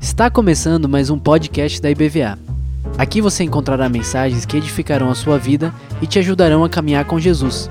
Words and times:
Está 0.00 0.28
começando 0.28 0.88
mais 0.88 1.08
um 1.08 1.16
podcast 1.16 1.80
da 1.80 1.88
IBVA. 1.88 2.36
Aqui 2.98 3.20
você 3.20 3.44
encontrará 3.44 3.88
mensagens 3.88 4.44
que 4.44 4.56
edificarão 4.56 5.08
a 5.08 5.14
sua 5.14 5.38
vida 5.38 5.72
e 6.02 6.06
te 6.08 6.18
ajudarão 6.18 6.64
a 6.64 6.68
caminhar 6.68 7.04
com 7.04 7.20
Jesus. 7.20 7.70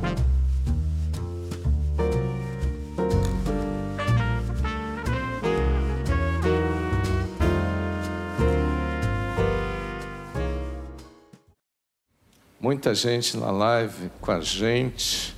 Muita 12.57 12.95
gente 12.95 13.35
na 13.35 13.51
live 13.51 14.09
com 14.21 14.31
a 14.31 14.39
gente, 14.39 15.35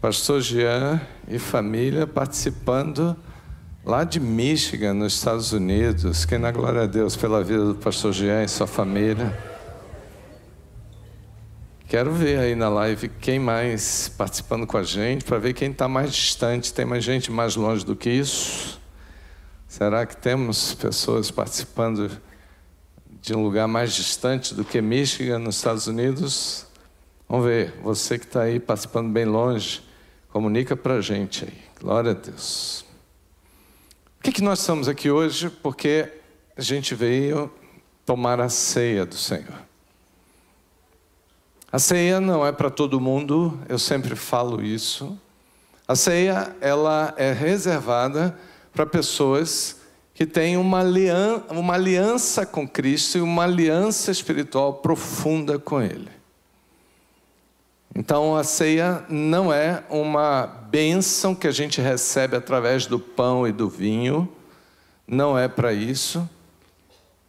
Pastor 0.00 0.40
Jean 0.40 1.00
e 1.26 1.40
família 1.40 2.06
participando 2.06 3.16
lá 3.84 4.04
de 4.04 4.20
Michigan, 4.20 4.94
nos 4.94 5.14
Estados 5.14 5.50
Unidos. 5.52 6.24
Quem 6.24 6.38
na 6.38 6.52
glória 6.52 6.82
a 6.82 6.86
Deus 6.86 7.16
pela 7.16 7.42
vida 7.42 7.64
do 7.64 7.74
pastor 7.74 8.12
Jean 8.12 8.44
e 8.44 8.48
sua 8.48 8.68
família. 8.68 9.36
Quero 11.88 12.12
ver 12.12 12.38
aí 12.38 12.54
na 12.54 12.68
live 12.68 13.08
quem 13.08 13.40
mais 13.40 14.08
participando 14.16 14.68
com 14.68 14.76
a 14.76 14.84
gente, 14.84 15.24
para 15.24 15.38
ver 15.38 15.52
quem 15.52 15.72
está 15.72 15.88
mais 15.88 16.14
distante. 16.14 16.72
Tem 16.72 16.84
mais 16.84 17.02
gente 17.02 17.32
mais 17.32 17.56
longe 17.56 17.84
do 17.84 17.96
que 17.96 18.08
isso? 18.08 18.80
Será 19.66 20.06
que 20.06 20.16
temos 20.16 20.74
pessoas 20.74 21.28
participando 21.28 22.08
de 23.20 23.34
um 23.34 23.42
lugar 23.42 23.66
mais 23.66 23.94
distante 23.94 24.54
do 24.54 24.64
que 24.64 24.80
Michigan, 24.80 25.40
nos 25.40 25.56
Estados 25.56 25.88
Unidos? 25.88 26.66
Vamos 27.28 27.46
ver, 27.46 27.74
você 27.82 28.16
que 28.16 28.26
está 28.26 28.42
aí 28.42 28.60
participando 28.60 29.10
bem 29.10 29.24
longe, 29.24 29.87
comunica 30.30 30.76
para 30.76 30.94
a 30.94 31.00
gente 31.00 31.44
aí. 31.44 31.58
Glória 31.80 32.10
a 32.12 32.14
Deus. 32.14 32.84
Por 34.18 34.24
que, 34.24 34.32
que 34.32 34.42
nós 34.42 34.60
estamos 34.60 34.88
aqui 34.88 35.10
hoje? 35.10 35.48
Porque 35.48 36.12
a 36.56 36.60
gente 36.62 36.94
veio 36.94 37.50
tomar 38.04 38.40
a 38.40 38.48
ceia 38.48 39.06
do 39.06 39.14
Senhor. 39.14 39.68
A 41.70 41.78
ceia 41.78 42.20
não 42.20 42.46
é 42.46 42.50
para 42.50 42.70
todo 42.70 43.00
mundo, 43.00 43.60
eu 43.68 43.78
sempre 43.78 44.16
falo 44.16 44.62
isso. 44.62 45.18
A 45.86 45.94
ceia 45.94 46.56
ela 46.60 47.14
é 47.16 47.32
reservada 47.32 48.38
para 48.72 48.86
pessoas 48.86 49.76
que 50.14 50.26
têm 50.26 50.56
uma 50.56 50.82
uma 51.50 51.74
aliança 51.74 52.44
com 52.44 52.66
Cristo 52.66 53.18
e 53.18 53.20
uma 53.20 53.44
aliança 53.44 54.10
espiritual 54.10 54.74
profunda 54.74 55.58
com 55.58 55.80
Ele. 55.80 56.17
Então 57.94 58.36
a 58.36 58.44
ceia 58.44 59.04
não 59.08 59.52
é 59.52 59.82
uma 59.88 60.46
bênção 60.46 61.34
que 61.34 61.46
a 61.46 61.50
gente 61.50 61.80
recebe 61.80 62.36
através 62.36 62.86
do 62.86 62.98
pão 62.98 63.46
e 63.46 63.52
do 63.52 63.68
vinho, 63.68 64.28
não 65.06 65.38
é 65.38 65.48
para 65.48 65.72
isso. 65.72 66.28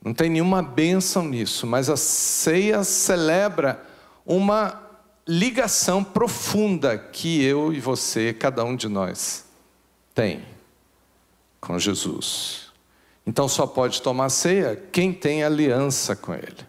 Não 0.03 0.13
tem 0.13 0.30
nenhuma 0.30 0.61
bênção 0.61 1.25
nisso, 1.25 1.67
mas 1.67 1.89
a 1.89 1.97
ceia 1.97 2.83
celebra 2.83 3.83
uma 4.25 4.81
ligação 5.27 6.03
profunda 6.03 6.97
que 6.97 7.43
eu 7.43 7.73
e 7.73 7.80
você, 7.80 8.33
cada 8.33 8.63
um 8.63 8.75
de 8.75 8.87
nós, 8.87 9.45
tem 10.15 10.43
com 11.59 11.77
Jesus. 11.77 12.69
Então 13.25 13.47
só 13.47 13.67
pode 13.67 14.02
tomar 14.02 14.30
ceia 14.30 14.81
quem 14.91 15.13
tem 15.13 15.43
aliança 15.43 16.15
com 16.15 16.33
Ele. 16.33 16.65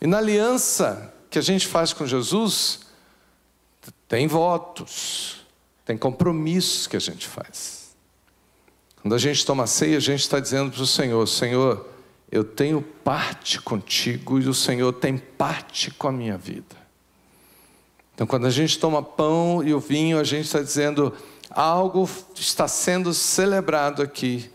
E 0.00 0.06
na 0.06 0.18
aliança 0.18 1.12
que 1.28 1.38
a 1.38 1.42
gente 1.42 1.66
faz 1.66 1.92
com 1.92 2.06
Jesus, 2.06 2.80
tem 4.08 4.26
votos, 4.26 5.44
tem 5.84 5.96
compromissos 5.96 6.86
que 6.86 6.96
a 6.96 7.00
gente 7.00 7.28
faz. 7.28 7.94
Quando 9.02 9.14
a 9.14 9.18
gente 9.18 9.44
toma 9.44 9.66
ceia, 9.66 9.98
a 9.98 10.00
gente 10.00 10.20
está 10.20 10.40
dizendo 10.40 10.72
para 10.72 10.82
o 10.82 10.86
Senhor: 10.86 11.26
Senhor, 11.26 11.86
eu 12.30 12.42
tenho 12.42 12.82
parte 12.82 13.60
contigo 13.60 14.40
e 14.40 14.48
o 14.48 14.54
Senhor 14.54 14.92
tem 14.94 15.18
parte 15.18 15.90
com 15.90 16.08
a 16.08 16.12
minha 16.12 16.36
vida. 16.36 16.76
Então, 18.14 18.26
quando 18.26 18.46
a 18.46 18.50
gente 18.50 18.78
toma 18.78 19.02
pão 19.02 19.62
e 19.62 19.72
o 19.72 19.78
vinho, 19.78 20.18
a 20.18 20.24
gente 20.24 20.46
está 20.46 20.60
dizendo: 20.60 21.12
algo 21.50 22.08
está 22.34 22.66
sendo 22.66 23.14
celebrado 23.14 24.02
aqui, 24.02 24.50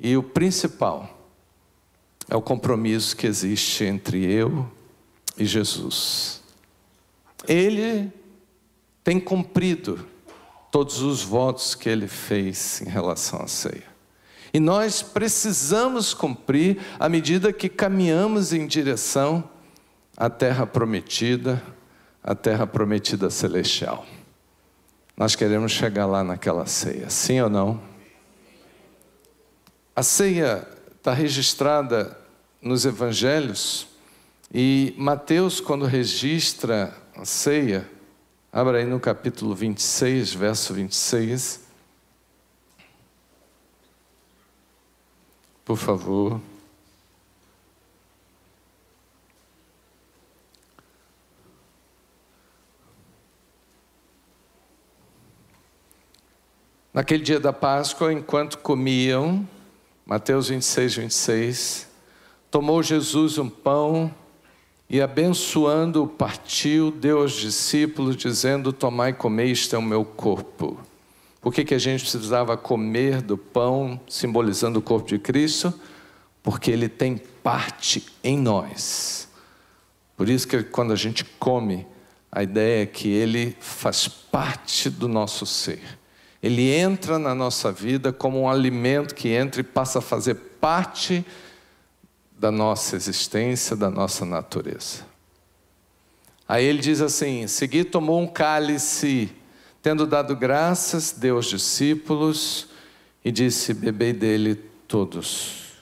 e 0.00 0.16
o 0.16 0.22
principal 0.22 1.16
é 2.28 2.34
o 2.34 2.42
compromisso 2.42 3.16
que 3.16 3.26
existe 3.26 3.84
entre 3.84 4.24
eu 4.24 4.68
e 5.38 5.44
Jesus. 5.44 6.42
Ele 7.46 8.10
tem 9.06 9.20
cumprido 9.20 10.04
todos 10.68 11.00
os 11.00 11.22
votos 11.22 11.76
que 11.76 11.88
ele 11.88 12.08
fez 12.08 12.82
em 12.82 12.88
relação 12.88 13.40
à 13.40 13.46
ceia. 13.46 13.84
E 14.52 14.58
nós 14.58 15.00
precisamos 15.00 16.12
cumprir 16.12 16.78
à 16.98 17.08
medida 17.08 17.52
que 17.52 17.68
caminhamos 17.68 18.52
em 18.52 18.66
direção 18.66 19.48
à 20.16 20.28
terra 20.28 20.66
prometida, 20.66 21.62
à 22.20 22.34
terra 22.34 22.66
prometida 22.66 23.30
celestial. 23.30 24.04
Nós 25.16 25.36
queremos 25.36 25.70
chegar 25.70 26.06
lá 26.06 26.24
naquela 26.24 26.66
ceia, 26.66 27.08
sim 27.08 27.40
ou 27.40 27.48
não? 27.48 27.80
A 29.94 30.02
ceia 30.02 30.66
está 30.96 31.14
registrada 31.14 32.18
nos 32.60 32.84
evangelhos 32.84 33.86
e 34.52 34.92
Mateus, 34.98 35.60
quando 35.60 35.84
registra 35.84 36.92
a 37.16 37.24
ceia, 37.24 37.88
Abra 38.58 38.78
aí 38.78 38.86
no 38.86 38.98
capítulo 38.98 39.54
26, 39.54 40.32
verso 40.32 40.72
26. 40.72 41.60
Por 45.62 45.76
favor. 45.76 46.40
Naquele 56.94 57.22
dia 57.22 57.38
da 57.38 57.52
Páscoa, 57.52 58.10
enquanto 58.10 58.56
comiam, 58.56 59.46
Mateus 60.06 60.48
26, 60.48 60.94
26, 60.94 61.88
tomou 62.50 62.82
Jesus 62.82 63.36
um 63.36 63.50
pão 63.50 64.14
e 64.88 65.00
abençoando, 65.00 66.06
partiu, 66.06 66.90
deu 66.90 67.18
aos 67.18 67.32
discípulos, 67.32 68.16
dizendo: 68.16 68.72
Tomai 68.72 69.10
e 69.10 69.14
comei, 69.14 69.50
isto 69.50 69.74
é 69.74 69.78
o 69.78 69.82
meu 69.82 70.04
corpo. 70.04 70.78
Por 71.40 71.52
que, 71.52 71.64
que 71.64 71.74
a 71.74 71.78
gente 71.78 72.00
precisava 72.00 72.56
comer 72.56 73.20
do 73.22 73.36
pão, 73.36 74.00
simbolizando 74.08 74.78
o 74.78 74.82
corpo 74.82 75.08
de 75.08 75.18
Cristo? 75.18 75.72
Porque 76.42 76.70
ele 76.70 76.88
tem 76.88 77.16
parte 77.42 78.06
em 78.22 78.38
nós. 78.38 79.28
Por 80.16 80.28
isso 80.28 80.48
que 80.48 80.62
quando 80.62 80.92
a 80.92 80.96
gente 80.96 81.24
come, 81.24 81.86
a 82.30 82.42
ideia 82.42 82.82
é 82.82 82.86
que 82.86 83.08
ele 83.08 83.56
faz 83.60 84.08
parte 84.08 84.88
do 84.90 85.08
nosso 85.08 85.44
ser. 85.46 85.82
Ele 86.42 86.70
entra 86.70 87.18
na 87.18 87.34
nossa 87.34 87.72
vida 87.72 88.12
como 88.12 88.42
um 88.42 88.48
alimento 88.48 89.14
que 89.14 89.28
entra 89.28 89.60
e 89.60 89.64
passa 89.64 89.98
a 89.98 90.02
fazer 90.02 90.34
parte 90.60 91.24
da 92.38 92.50
nossa 92.50 92.96
existência, 92.96 93.74
da 93.74 93.90
nossa 93.90 94.24
natureza. 94.24 95.04
Aí 96.48 96.64
ele 96.64 96.80
diz 96.80 97.00
assim: 97.00 97.46
Segui 97.46 97.84
tomou 97.84 98.20
um 98.20 98.26
cálice, 98.26 99.32
tendo 99.82 100.06
dado 100.06 100.36
graças, 100.36 101.12
deu 101.12 101.36
aos 101.36 101.46
discípulos 101.46 102.68
e 103.24 103.32
disse: 103.32 103.74
Bebei 103.74 104.12
dele 104.12 104.54
todos, 104.86 105.72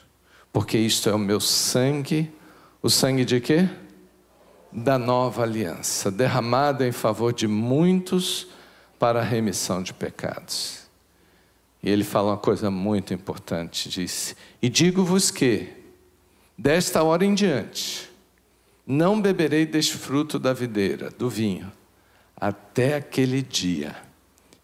porque 0.51 0.77
isto 0.77 1.09
é 1.09 1.13
o 1.13 1.19
meu 1.19 1.39
sangue, 1.39 2.31
o 2.81 2.89
sangue 2.89 3.25
de 3.25 3.39
quê? 3.39 3.69
Da 4.71 4.97
nova 4.97 5.43
aliança, 5.43 6.09
derramada 6.09 6.87
em 6.87 6.91
favor 6.91 7.31
de 7.31 7.47
muitos 7.47 8.47
para 8.97 9.19
a 9.19 9.23
remissão 9.23 9.83
de 9.83 9.93
pecados. 9.93 10.85
E 11.83 11.89
ele 11.89 12.03
fala 12.03 12.31
uma 12.31 12.37
coisa 12.37 12.71
muito 12.71 13.13
importante: 13.13 13.87
disse: 13.87 14.35
E 14.59 14.67
digo-vos 14.67 15.29
que, 15.29 15.84
Desta 16.57 17.03
hora 17.03 17.25
em 17.25 17.33
diante, 17.33 18.09
não 18.87 19.21
beberei 19.21 19.65
deste 19.65 19.97
fruto 19.97 20.39
da 20.39 20.53
videira, 20.53 21.09
do 21.09 21.29
vinho, 21.29 21.71
até 22.35 22.95
aquele 22.95 23.41
dia 23.41 23.95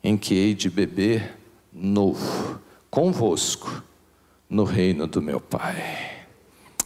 em 0.03 0.15
que 0.15 0.33
hei 0.33 0.53
de 0.53 0.69
beber 0.69 1.37
novo, 1.71 2.59
convosco, 2.89 3.83
no 4.49 4.63
reino 4.63 5.07
do 5.07 5.21
meu 5.21 5.39
Pai. 5.39 6.25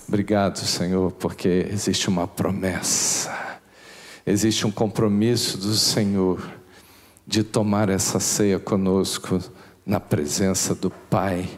Obrigado, 0.07 0.57
Senhor, 0.59 1.11
porque 1.13 1.67
existe 1.69 2.07
uma 2.07 2.27
promessa, 2.27 3.59
existe 4.25 4.67
um 4.67 4.71
compromisso 4.71 5.57
do 5.57 5.73
Senhor 5.73 6.47
de 7.25 7.43
tomar 7.43 7.89
essa 7.89 8.19
ceia 8.19 8.59
conosco 8.59 9.39
na 9.85 9.99
presença 9.99 10.75
do 10.75 10.91
Pai 10.91 11.49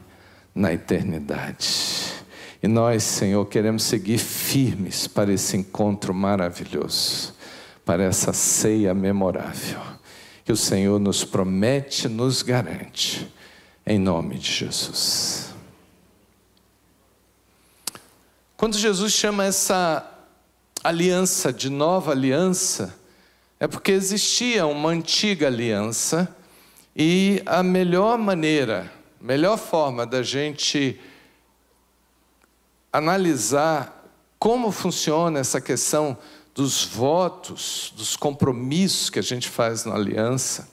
na 0.55 0.73
eternidade. 0.73 2.17
E 2.61 2.67
nós, 2.67 3.03
Senhor, 3.03 3.45
queremos 3.45 3.83
seguir 3.83 4.17
firmes 4.17 5.07
para 5.07 5.31
esse 5.31 5.55
encontro 5.55 6.13
maravilhoso, 6.13 7.35
para 7.85 8.03
essa 8.03 8.33
ceia 8.33 8.93
memorável. 8.93 9.79
que 10.43 10.51
o 10.53 10.57
Senhor 10.57 10.97
nos 10.97 11.25
promete, 11.25 12.07
nos 12.07 12.41
garante, 12.41 13.29
em 13.85 13.99
nome 13.99 14.37
de 14.37 14.49
Jesus. 14.49 15.53
Quando 18.55 18.77
Jesus 18.77 19.11
chama 19.11 19.43
essa 19.43 20.09
aliança 20.81 21.51
de 21.51 21.69
nova 21.69 22.13
aliança, 22.13 22.95
é 23.59 23.67
porque 23.67 23.91
existia 23.91 24.65
uma 24.65 24.89
antiga 24.89 25.47
aliança 25.47 26.33
e 26.95 27.41
a 27.45 27.61
melhor 27.61 28.17
maneira, 28.17 28.91
melhor 29.19 29.57
forma 29.57 30.05
da 30.05 30.23
gente 30.23 30.99
analisar 32.91 33.97
como 34.39 34.71
funciona 34.71 35.39
essa 35.39 35.59
questão 35.59 36.17
dos 36.53 36.83
votos, 36.83 37.93
dos 37.95 38.15
compromissos 38.15 39.09
que 39.09 39.19
a 39.19 39.23
gente 39.23 39.47
faz 39.47 39.85
na 39.85 39.95
aliança, 39.95 40.69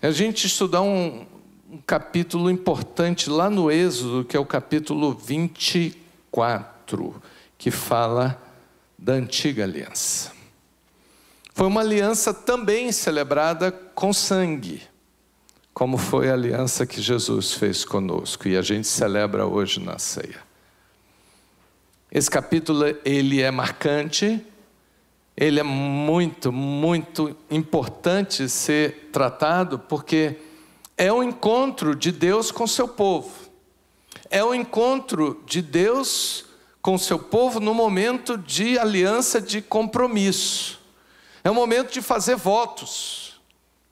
é 0.00 0.08
a 0.08 0.12
gente 0.12 0.46
estudar 0.46 0.82
um, 0.82 1.26
um 1.70 1.78
capítulo 1.84 2.50
importante 2.50 3.28
lá 3.28 3.50
no 3.50 3.70
Êxodo, 3.70 4.24
que 4.24 4.36
é 4.36 4.40
o 4.40 4.46
capítulo 4.46 5.12
24, 5.12 7.20
que 7.58 7.70
fala 7.70 8.40
da 8.98 9.14
antiga 9.14 9.64
aliança. 9.64 10.32
Foi 11.52 11.66
uma 11.66 11.80
aliança 11.80 12.34
também 12.34 12.92
celebrada 12.92 13.72
com 13.72 14.12
sangue, 14.12 14.82
como 15.72 15.96
foi 15.96 16.28
a 16.28 16.34
aliança 16.34 16.86
que 16.86 17.00
Jesus 17.00 17.54
fez 17.54 17.84
conosco 17.84 18.46
e 18.46 18.56
a 18.56 18.62
gente 18.62 18.86
celebra 18.86 19.46
hoje 19.46 19.80
na 19.80 19.98
ceia. 19.98 20.46
Esse 22.16 22.30
capítulo 22.30 22.82
ele 23.04 23.42
é 23.42 23.50
marcante, 23.50 24.42
ele 25.36 25.60
é 25.60 25.62
muito, 25.62 26.50
muito 26.50 27.36
importante 27.50 28.48
ser 28.48 29.10
tratado 29.12 29.78
porque 29.78 30.38
é 30.96 31.12
o 31.12 31.22
encontro 31.22 31.94
de 31.94 32.10
Deus 32.10 32.50
com 32.50 32.66
seu 32.66 32.88
povo. 32.88 33.30
É 34.30 34.42
o 34.42 34.54
encontro 34.54 35.42
de 35.44 35.60
Deus 35.60 36.46
com 36.80 36.96
seu 36.96 37.18
povo 37.18 37.60
no 37.60 37.74
momento 37.74 38.38
de 38.38 38.78
aliança 38.78 39.38
de 39.38 39.60
compromisso. 39.60 40.80
É 41.44 41.50
o 41.50 41.54
momento 41.54 41.92
de 41.92 42.00
fazer 42.00 42.36
votos 42.36 43.38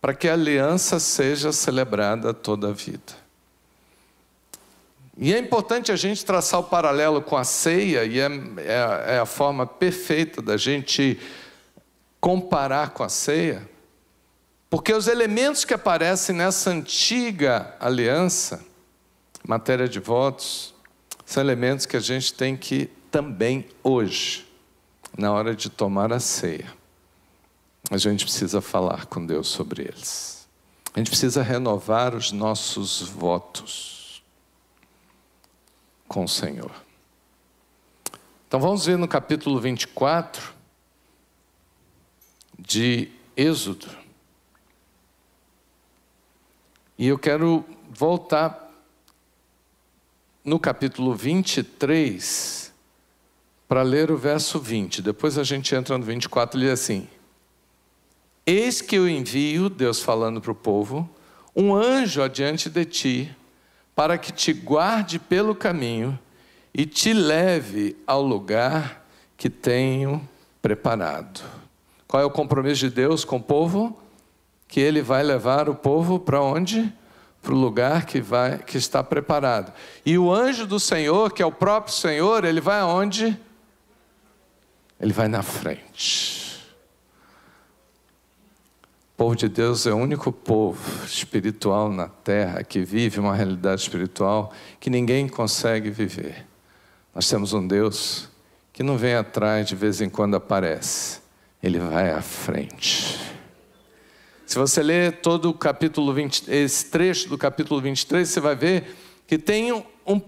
para 0.00 0.14
que 0.14 0.30
a 0.30 0.32
aliança 0.32 0.98
seja 0.98 1.52
celebrada 1.52 2.32
toda 2.32 2.70
a 2.70 2.72
vida. 2.72 3.23
E 5.16 5.32
é 5.32 5.38
importante 5.38 5.92
a 5.92 5.96
gente 5.96 6.24
traçar 6.24 6.58
o 6.60 6.64
paralelo 6.64 7.22
com 7.22 7.36
a 7.36 7.44
ceia, 7.44 8.04
e 8.04 8.18
é, 8.18 8.26
é, 8.26 9.14
é, 9.14 9.18
a 9.18 9.26
forma 9.26 9.64
perfeita 9.66 10.42
da 10.42 10.56
gente 10.56 11.18
comparar 12.20 12.90
com 12.90 13.04
a 13.04 13.08
ceia, 13.08 13.68
porque 14.68 14.92
os 14.92 15.06
elementos 15.06 15.64
que 15.64 15.72
aparecem 15.72 16.34
nessa 16.34 16.70
antiga 16.70 17.76
aliança, 17.78 18.64
matéria 19.46 19.88
de 19.88 20.00
votos, 20.00 20.74
são 21.24 21.40
elementos 21.40 21.86
que 21.86 21.96
a 21.96 22.00
gente 22.00 22.34
tem 22.34 22.56
que 22.56 22.90
também 23.10 23.68
hoje, 23.84 24.44
na 25.16 25.32
hora 25.32 25.54
de 25.54 25.70
tomar 25.70 26.12
a 26.12 26.18
ceia, 26.18 26.72
a 27.88 27.96
gente 27.98 28.24
precisa 28.24 28.60
falar 28.60 29.06
com 29.06 29.24
Deus 29.24 29.46
sobre 29.46 29.82
eles. 29.82 30.48
A 30.92 30.98
gente 30.98 31.10
precisa 31.10 31.40
renovar 31.42 32.14
os 32.14 32.32
nossos 32.32 33.00
votos 33.00 34.03
com 36.08 36.24
o 36.24 36.28
Senhor. 36.28 36.70
Então 38.46 38.60
vamos 38.60 38.86
ver 38.86 38.96
no 38.96 39.08
capítulo 39.08 39.58
24 39.58 40.54
de 42.58 43.10
Êxodo. 43.36 43.88
E 46.96 47.08
eu 47.08 47.18
quero 47.18 47.64
voltar 47.90 48.70
no 50.44 50.60
capítulo 50.60 51.14
23 51.14 52.72
para 53.66 53.82
ler 53.82 54.10
o 54.10 54.16
verso 54.16 54.60
20. 54.60 55.02
Depois 55.02 55.36
a 55.36 55.42
gente 55.42 55.74
entra 55.74 55.98
no 55.98 56.04
24 56.04 56.58
e 56.58 56.62
diz 56.62 56.70
assim: 56.70 57.08
Eis 58.46 58.80
que 58.80 58.96
eu 58.96 59.08
envio, 59.08 59.68
Deus 59.68 60.00
falando 60.00 60.40
para 60.40 60.52
o 60.52 60.54
povo, 60.54 61.10
um 61.56 61.74
anjo 61.74 62.22
adiante 62.22 62.70
de 62.70 62.84
ti 62.84 63.36
para 63.94 64.18
que 64.18 64.32
te 64.32 64.52
guarde 64.52 65.18
pelo 65.18 65.54
caminho 65.54 66.18
e 66.72 66.84
te 66.84 67.12
leve 67.12 67.96
ao 68.06 68.22
lugar 68.22 69.06
que 69.36 69.48
tenho 69.48 70.26
preparado. 70.60 71.42
Qual 72.08 72.22
é 72.22 72.26
o 72.26 72.30
compromisso 72.30 72.88
de 72.88 72.94
Deus 72.94 73.24
com 73.24 73.36
o 73.36 73.42
povo? 73.42 73.96
Que 74.66 74.80
ele 74.80 75.02
vai 75.02 75.22
levar 75.22 75.68
o 75.68 75.74
povo 75.74 76.18
para 76.18 76.40
onde? 76.40 76.92
Para 77.42 77.52
o 77.52 77.56
lugar 77.56 78.06
que, 78.06 78.20
vai, 78.20 78.58
que 78.58 78.76
está 78.76 79.04
preparado. 79.04 79.72
E 80.04 80.18
o 80.18 80.32
anjo 80.32 80.66
do 80.66 80.80
Senhor, 80.80 81.32
que 81.32 81.42
é 81.42 81.46
o 81.46 81.52
próprio 81.52 81.94
Senhor, 81.94 82.44
ele 82.44 82.60
vai 82.60 82.80
aonde? 82.80 83.38
Ele 85.00 85.12
vai 85.12 85.28
na 85.28 85.42
frente. 85.42 86.43
O 89.14 89.16
povo 89.16 89.36
de 89.36 89.48
Deus 89.48 89.86
é 89.86 89.92
o 89.92 89.96
único 89.96 90.32
povo 90.32 91.04
espiritual 91.04 91.88
na 91.88 92.08
terra 92.08 92.64
que 92.64 92.80
vive 92.80 93.20
uma 93.20 93.32
realidade 93.32 93.80
espiritual 93.80 94.52
que 94.80 94.90
ninguém 94.90 95.28
consegue 95.28 95.88
viver. 95.88 96.44
Nós 97.14 97.28
temos 97.28 97.52
um 97.52 97.64
Deus 97.64 98.28
que 98.72 98.82
não 98.82 98.98
vem 98.98 99.14
atrás 99.14 99.68
de 99.68 99.76
vez 99.76 100.00
em 100.00 100.10
quando 100.10 100.34
aparece, 100.34 101.20
ele 101.62 101.78
vai 101.78 102.10
à 102.10 102.20
frente. 102.20 103.20
Se 104.44 104.58
você 104.58 104.82
ler 104.82 105.20
todo 105.20 105.48
o 105.48 105.54
capítulo 105.54 106.12
20, 106.12 106.50
esse 106.50 106.86
trecho 106.86 107.28
do 107.28 107.38
capítulo 107.38 107.80
23, 107.80 108.28
você 108.28 108.40
vai 108.40 108.56
ver 108.56 108.96
que 109.28 109.38
tem 109.38 109.72
um, 109.72 110.20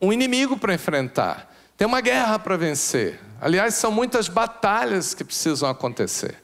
um 0.00 0.10
inimigo 0.10 0.56
para 0.56 0.72
enfrentar, 0.72 1.54
tem 1.76 1.86
uma 1.86 2.00
guerra 2.00 2.38
para 2.38 2.56
vencer. 2.56 3.20
Aliás, 3.38 3.74
são 3.74 3.92
muitas 3.92 4.26
batalhas 4.26 5.12
que 5.12 5.22
precisam 5.22 5.68
acontecer. 5.68 6.42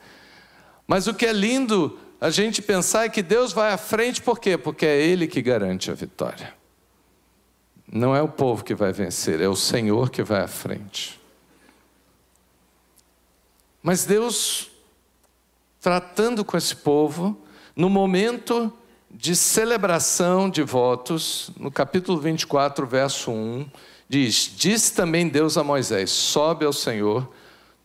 Mas 0.89 1.07
o 1.07 1.13
que 1.13 1.27
é 1.27 1.33
lindo 1.35 1.99
a 2.19 2.31
gente 2.31 2.63
pensar 2.63 3.05
é 3.05 3.09
que 3.11 3.23
Deus 3.23 3.53
vai 3.53 3.73
à 3.73 3.77
frente, 3.77 4.23
por 4.23 4.41
quê? 4.41 4.57
Porque 4.57 4.87
é 4.87 5.01
Ele 5.01 5.29
que 5.29 5.43
garante 5.43 5.91
a 5.91 5.95
vitória. 5.95 6.55
Não 7.93 8.17
é 8.17 8.23
o 8.23 8.29
povo 8.29 8.65
que 8.65 8.75
vai 8.75 8.91
vencer, 8.91 9.41
é 9.41 9.49
o 9.49 9.55
Senhor 9.55 10.11
que 10.11 10.23
vai 10.23 10.41
à 10.41 10.49
frente. 10.49 11.21
Mas 13.83 14.07
Deus, 14.07 14.71
tratando 15.81 16.43
com 16.45 16.57
esse 16.57 16.75
povo, 16.75 17.39
no 17.77 17.91
momento 17.91 18.73
de 19.11 19.37
celebração 19.37 20.49
de 20.49 20.63
votos, 20.63 21.51
no 21.59 21.71
capítulo 21.71 22.19
24, 22.19 22.87
verso 22.87 23.31
1, 23.31 23.71
diz: 24.09 24.53
Diz 24.57 24.91
também 24.91 25.29
Deus 25.29 25.57
a 25.57 25.63
Moisés: 25.63 26.11
Sobe 26.11 26.65
ao 26.65 26.73
Senhor, 26.73 27.31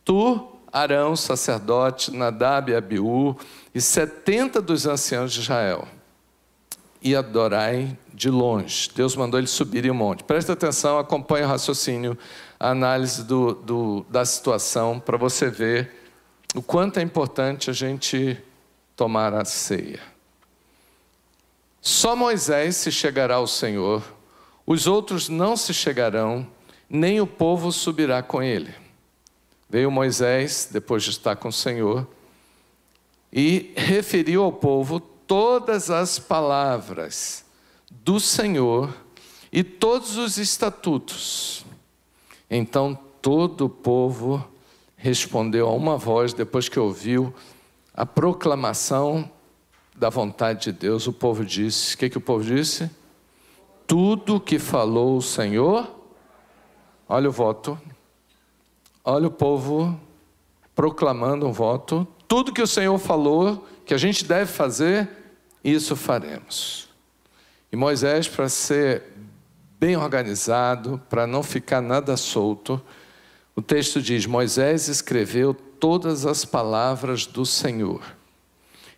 tu 0.04 0.53
Arão, 0.74 1.14
sacerdote, 1.14 2.10
Nadab 2.10 2.72
e 2.72 2.74
Abiú, 2.74 3.36
e 3.72 3.80
setenta 3.80 4.60
dos 4.60 4.86
anciãos 4.86 5.32
de 5.32 5.38
Israel. 5.38 5.86
E 7.00 7.14
adorai 7.14 7.96
de 8.12 8.28
longe. 8.28 8.90
Deus 8.92 9.14
mandou 9.14 9.38
eles 9.38 9.50
subirem 9.50 9.92
o 9.92 9.94
monte. 9.94 10.24
Presta 10.24 10.52
atenção, 10.52 10.98
acompanhe 10.98 11.44
o 11.44 11.48
raciocínio, 11.48 12.18
a 12.58 12.70
análise 12.70 13.22
do, 13.22 13.54
do, 13.54 14.06
da 14.08 14.24
situação, 14.24 14.98
para 14.98 15.16
você 15.16 15.48
ver 15.48 15.92
o 16.56 16.62
quanto 16.62 16.98
é 16.98 17.02
importante 17.02 17.70
a 17.70 17.72
gente 17.72 18.36
tomar 18.96 19.32
a 19.32 19.44
ceia. 19.44 20.00
Só 21.80 22.16
Moisés 22.16 22.76
se 22.76 22.90
chegará 22.90 23.36
ao 23.36 23.46
Senhor, 23.46 24.02
os 24.66 24.88
outros 24.88 25.28
não 25.28 25.56
se 25.56 25.72
chegarão, 25.72 26.44
nem 26.90 27.20
o 27.20 27.26
povo 27.26 27.70
subirá 27.70 28.22
com 28.22 28.42
ele. 28.42 28.82
Veio 29.68 29.90
Moisés, 29.90 30.68
depois 30.70 31.02
de 31.02 31.10
estar 31.10 31.36
com 31.36 31.48
o 31.48 31.52
Senhor, 31.52 32.06
e 33.32 33.72
referiu 33.76 34.44
ao 34.44 34.52
povo 34.52 35.00
todas 35.00 35.90
as 35.90 36.18
palavras 36.18 37.44
do 37.90 38.20
Senhor 38.20 38.94
e 39.50 39.64
todos 39.64 40.16
os 40.16 40.38
estatutos. 40.38 41.64
Então 42.48 42.98
todo 43.20 43.66
o 43.66 43.68
povo 43.68 44.46
respondeu 44.96 45.68
a 45.68 45.72
uma 45.72 45.96
voz, 45.96 46.32
depois 46.32 46.68
que 46.68 46.78
ouviu 46.78 47.34
a 47.92 48.04
proclamação 48.04 49.30
da 49.94 50.10
vontade 50.10 50.64
de 50.64 50.72
Deus, 50.72 51.06
o 51.06 51.12
povo 51.12 51.44
disse: 51.44 51.94
O 51.94 51.98
que, 51.98 52.10
que 52.10 52.18
o 52.18 52.20
povo 52.20 52.44
disse? 52.44 52.90
Tudo 53.86 54.40
que 54.40 54.58
falou 54.58 55.16
o 55.16 55.22
Senhor, 55.22 55.88
olha 57.08 57.28
o 57.28 57.32
voto, 57.32 57.78
Olha 59.04 59.28
o 59.28 59.30
povo 59.30 60.00
proclamando 60.74 61.46
um 61.46 61.52
voto. 61.52 62.08
Tudo 62.26 62.54
que 62.54 62.62
o 62.62 62.66
Senhor 62.66 62.98
falou 62.98 63.68
que 63.84 63.92
a 63.92 63.98
gente 63.98 64.24
deve 64.24 64.50
fazer, 64.50 65.08
isso 65.62 65.94
faremos. 65.94 66.88
E 67.70 67.76
Moisés, 67.76 68.26
para 68.28 68.48
ser 68.48 69.02
bem 69.78 69.94
organizado, 69.94 70.98
para 71.10 71.26
não 71.26 71.42
ficar 71.42 71.82
nada 71.82 72.16
solto, 72.16 72.80
o 73.54 73.60
texto 73.60 74.00
diz: 74.00 74.24
Moisés 74.24 74.88
escreveu 74.88 75.52
todas 75.52 76.24
as 76.24 76.46
palavras 76.46 77.26
do 77.26 77.44
Senhor 77.44 78.00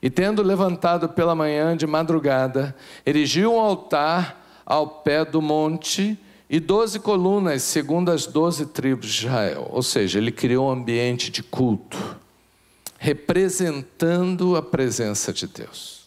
E 0.00 0.08
tendo 0.08 0.40
levantado 0.40 1.08
pela 1.08 1.34
manhã 1.34 1.76
de 1.76 1.84
madrugada, 1.84 2.76
erigiu 3.04 3.54
um 3.54 3.60
altar 3.60 4.62
ao 4.64 4.86
pé 4.86 5.24
do 5.24 5.42
monte 5.42 6.16
e 6.48 6.60
doze 6.60 6.98
colunas, 7.00 7.62
segundo 7.62 8.10
as 8.10 8.26
doze 8.26 8.66
tribos 8.66 9.08
de 9.12 9.26
Israel. 9.26 9.68
Ou 9.72 9.82
seja, 9.82 10.18
ele 10.18 10.30
criou 10.30 10.68
um 10.68 10.72
ambiente 10.72 11.30
de 11.30 11.42
culto, 11.42 12.16
representando 12.98 14.56
a 14.56 14.62
presença 14.62 15.32
de 15.32 15.46
Deus. 15.46 16.06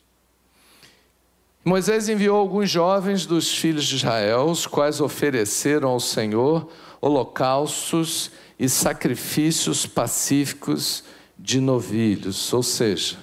Moisés 1.63 2.07
enviou 2.07 2.37
alguns 2.37 2.69
jovens 2.69 3.25
dos 3.25 3.53
filhos 3.53 3.85
de 3.85 3.97
Israel, 3.97 4.45
os 4.45 4.65
quais 4.65 5.01
ofereceram 5.01 5.89
ao 5.89 5.99
Senhor 5.99 6.69
holocaustos 7.01 8.31
e 8.57 8.67
sacrifícios 8.67 9.85
pacíficos 9.85 11.03
de 11.37 11.61
novilhos, 11.61 12.51
ou 12.53 12.63
seja, 12.63 13.17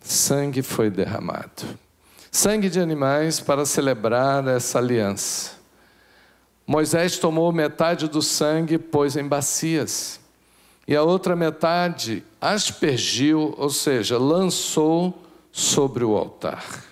sangue 0.00 0.62
foi 0.62 0.90
derramado. 0.90 1.78
Sangue 2.30 2.68
de 2.68 2.78
animais 2.78 3.40
para 3.40 3.64
celebrar 3.64 4.46
essa 4.46 4.78
aliança. 4.78 5.57
Moisés 6.68 7.16
tomou 7.16 7.50
metade 7.50 8.08
do 8.08 8.20
sangue 8.20 8.76
pôs 8.76 9.16
em 9.16 9.26
bacias, 9.26 10.20
e 10.86 10.94
a 10.94 11.02
outra 11.02 11.34
metade 11.34 12.22
aspergiu, 12.38 13.54
ou 13.56 13.70
seja, 13.70 14.18
lançou 14.18 15.24
sobre 15.50 16.04
o 16.04 16.14
altar. 16.14 16.84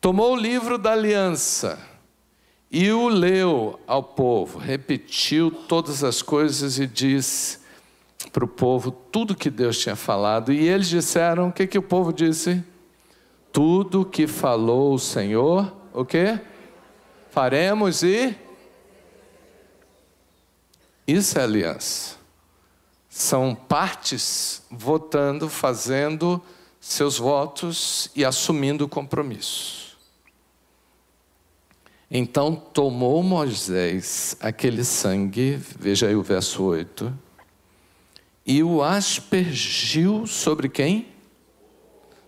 Tomou 0.00 0.34
o 0.34 0.36
livro 0.36 0.78
da 0.78 0.92
aliança 0.92 1.76
e 2.70 2.88
o 2.92 3.08
leu 3.08 3.80
ao 3.84 4.04
povo, 4.04 4.60
repetiu 4.60 5.50
todas 5.50 6.04
as 6.04 6.22
coisas 6.22 6.78
e 6.78 6.86
disse 6.86 7.58
para 8.32 8.44
o 8.44 8.48
povo 8.48 8.92
tudo 8.92 9.34
que 9.34 9.50
Deus 9.50 9.76
tinha 9.76 9.96
falado. 9.96 10.52
E 10.52 10.68
eles 10.68 10.88
disseram: 10.88 11.48
o 11.48 11.52
que, 11.52 11.66
que 11.66 11.78
o 11.78 11.82
povo 11.82 12.12
disse? 12.12 12.62
Tudo 13.52 14.04
que 14.04 14.28
falou 14.28 14.94
o 14.94 15.00
Senhor, 15.00 15.72
o 15.92 16.04
que? 16.04 16.38
Faremos 17.36 18.02
e. 18.02 18.34
Isso 21.06 21.38
é 21.38 21.42
aliança. 21.42 22.16
São 23.10 23.54
partes 23.54 24.62
votando, 24.70 25.50
fazendo 25.50 26.42
seus 26.80 27.18
votos 27.18 28.10
e 28.16 28.24
assumindo 28.24 28.88
compromissos. 28.88 29.98
Então 32.10 32.56
tomou 32.56 33.22
Moisés 33.22 34.34
aquele 34.40 34.82
sangue, 34.82 35.60
veja 35.78 36.06
aí 36.06 36.16
o 36.16 36.22
verso 36.22 36.62
8, 36.62 37.12
e 38.46 38.62
o 38.62 38.82
aspergiu 38.82 40.26
sobre 40.26 40.70
quem? 40.70 41.08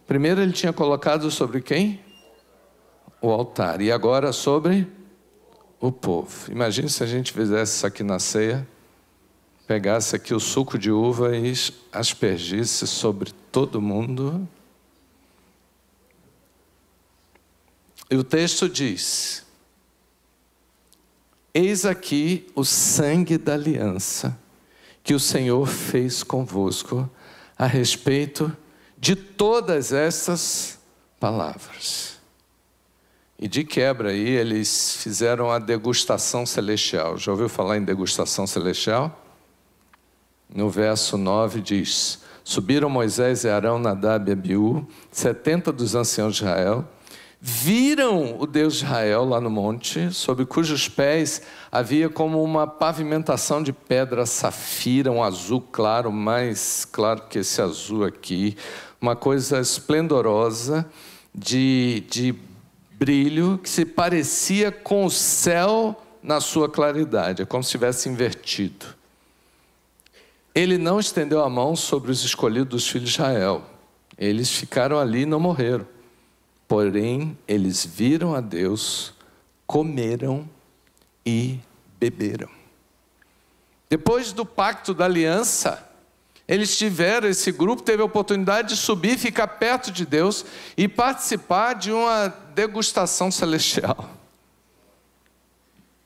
Primeiro 0.07 0.43
ele 0.43 0.53
tinha 0.53 0.73
colocado 0.73 1.31
sobre 1.31 1.63
quem? 1.63 1.99
O 3.23 3.31
altar, 3.31 3.81
e 3.81 3.91
agora 3.91 4.35
sobre 4.35 4.98
o 5.81 5.93
povo. 5.93 6.51
Imagine 6.51 6.89
se 6.89 7.03
a 7.03 7.07
gente 7.07 7.33
fizesse 7.33 7.77
isso 7.77 7.87
aqui 7.87 8.03
na 8.03 8.19
ceia, 8.19 8.67
pegasse 9.67 10.17
aqui 10.17 10.35
o 10.35 10.41
suco 10.41 10.79
de 10.79 10.91
uva 10.91 11.37
e 11.37 11.53
aspergisse 11.93 12.87
sobre 12.87 13.33
todo 13.53 13.81
mundo. 13.81 14.49
E 18.11 18.17
o 18.17 18.25
texto 18.25 18.69
diz: 18.69 19.45
Eis 21.53 21.85
aqui 21.85 22.51
o 22.55 22.65
sangue 22.65 23.37
da 23.37 23.55
aliança 23.55 24.39
que 25.03 25.15
o 25.15 25.21
Senhor 25.21 25.67
fez 25.67 26.23
convosco 26.23 27.09
a 27.57 27.67
respeito 27.67 28.55
de 28.99 29.17
todas 29.17 29.93
essas 29.93 30.79
palavras. 31.19 32.18
E 33.41 33.47
de 33.47 33.63
quebra 33.63 34.11
aí 34.11 34.29
eles 34.29 34.97
fizeram 34.97 35.49
a 35.49 35.61
degustação 35.61 36.45
celestial. 36.45 37.17
Já 37.17 37.31
ouviu 37.31 37.49
falar 37.49 37.77
em 37.77 37.85
degustação 37.85 38.49
celestial? 38.49 39.25
No 40.53 40.69
verso 40.69 41.17
9 41.17 41.61
diz: 41.61 42.21
Subiram 42.43 42.91
Moisés 42.91 43.45
e 43.45 43.49
Arão, 43.49 43.79
Nadab 43.79 44.29
e 44.29 44.33
Abiú, 44.33 44.85
setenta 45.13 45.71
dos 45.71 45.95
anciãos 45.95 46.35
de 46.35 46.43
Israel, 46.43 46.85
viram 47.41 48.37
o 48.41 48.45
Deus 48.45 48.75
de 48.75 48.85
Israel 48.85 49.25
lá 49.25 49.41
no 49.41 49.51
monte, 49.51 50.13
sobre 50.13 50.45
cujos 50.45 50.89
pés 50.89 51.43
havia 51.71 52.09
como 52.09 52.43
uma 52.43 52.67
pavimentação 52.67 53.63
de 53.63 53.73
pedra 53.73 54.27
safira, 54.27 55.13
um 55.13 55.23
azul 55.23 55.61
claro, 55.61 56.11
mais 56.11 56.85
claro 56.85 57.23
que 57.29 57.39
esse 57.39 57.63
azul 57.63 58.05
aqui, 58.05 58.57
uma 59.01 59.15
coisa 59.15 59.61
esplendorosa 59.61 60.85
de, 61.33 62.03
de 62.11 62.35
brilho 62.99 63.59
que 63.59 63.71
se 63.71 63.85
parecia 63.85 64.73
com 64.73 65.05
o 65.05 65.11
céu 65.11 66.05
na 66.23 66.41
sua 66.41 66.69
claridade, 66.69 67.43
é 67.43 67.47
como 67.47 67.63
se 67.63 67.71
tivesse 67.71 68.09
invertido. 68.09 68.87
Ele 70.55 70.77
não 70.77 70.99
estendeu 70.99 71.45
a 71.45 71.49
mão 71.49 71.77
sobre 71.77 72.11
os 72.11 72.25
escolhidos 72.25 72.69
dos 72.69 72.89
filhos 72.89 73.11
de 73.11 73.15
Israel. 73.15 73.65
Eles 74.19 74.51
ficaram 74.51 74.99
ali 74.99 75.23
e 75.23 75.27
não 75.27 75.39
morreram. 75.39 75.87
Porém, 76.67 77.39
eles 77.47 77.87
viram 77.87 78.35
a 78.35 78.41
Deus, 78.41 79.15
comeram 79.67 80.49
e 81.25 81.61
beberam. 82.01 82.49
Depois 83.89 84.33
do 84.33 84.45
pacto 84.45 84.93
da 84.93 85.05
aliança, 85.05 85.88
eles 86.49 86.79
tiveram, 86.79 87.29
esse 87.29 87.53
grupo 87.53 87.83
teve 87.83 88.01
a 88.01 88.07
oportunidade 88.07 88.69
de 88.69 88.77
subir, 88.77 89.19
ficar 89.19 89.47
perto 89.47 89.93
de 89.93 90.07
Deus 90.07 90.47
e 90.79 90.89
participar 90.89 91.75
de 91.75 91.93
uma 91.93 92.29
degustação 92.55 93.31
celestial. 93.31 94.09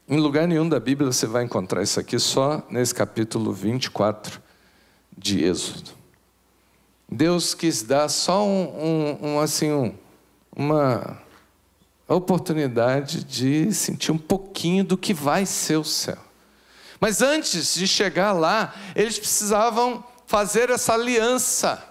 Em 0.09 0.19
lugar 0.19 0.49
nenhum 0.49 0.69
da 0.69 0.81
Bíblia 0.81 1.13
você 1.13 1.29
vai 1.29 1.45
encontrar 1.45 1.81
isso 1.81 2.01
aqui, 2.01 2.19
só 2.19 2.67
nesse 2.69 2.93
capítulo 2.93 3.53
24 3.53 4.43
de 5.17 5.45
Êxodo. 5.45 5.93
Deus 7.09 7.55
quis 7.55 7.83
dar 7.85 8.09
só 8.09 8.45
um, 8.45 9.19
um, 9.23 9.35
um 9.35 9.41
assim, 9.41 9.71
um, 9.71 9.95
uma 10.57 11.23
oportunidade 12.09 13.23
de 13.23 13.73
sentir 13.73 14.11
um 14.11 14.19
pouquinho 14.19 14.83
do 14.83 14.99
que 14.99 15.15
vai 15.15 15.47
ser 15.47 15.77
o 15.77 15.85
céu. 15.85 16.19
Mas 17.01 17.23
antes 17.23 17.75
de 17.75 17.87
chegar 17.87 18.33
lá, 18.33 18.75
eles 18.97 19.19
precisavam 19.19 20.05
fazer 20.33 20.71
essa 20.71 20.95
aliança. 20.95 21.85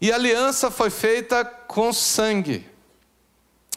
E 0.00 0.10
a 0.10 0.16
aliança 0.16 0.68
foi 0.68 0.90
feita 0.90 1.44
com 1.44 1.92
sangue. 1.92 2.66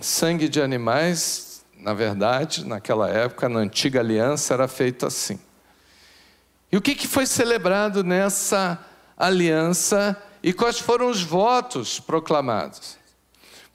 Sangue 0.02 0.50
de 0.50 0.60
animais, 0.60 1.64
na 1.78 1.94
verdade, 1.94 2.66
naquela 2.66 3.08
época, 3.08 3.48
na 3.48 3.60
antiga 3.60 4.00
aliança, 4.00 4.56
era 4.56 4.68
feito 4.68 5.06
assim. 5.06 5.40
E 6.72 6.78
o 6.78 6.82
que, 6.82 6.96
que 6.96 7.08
foi 7.08 7.28
celebrado 7.28 8.04
nessa 8.04 8.84
aliança 9.16 10.20
e 10.42 10.52
quais 10.52 10.80
foram 10.80 11.08
os 11.08 11.22
votos 11.22 12.00
proclamados? 12.00 12.98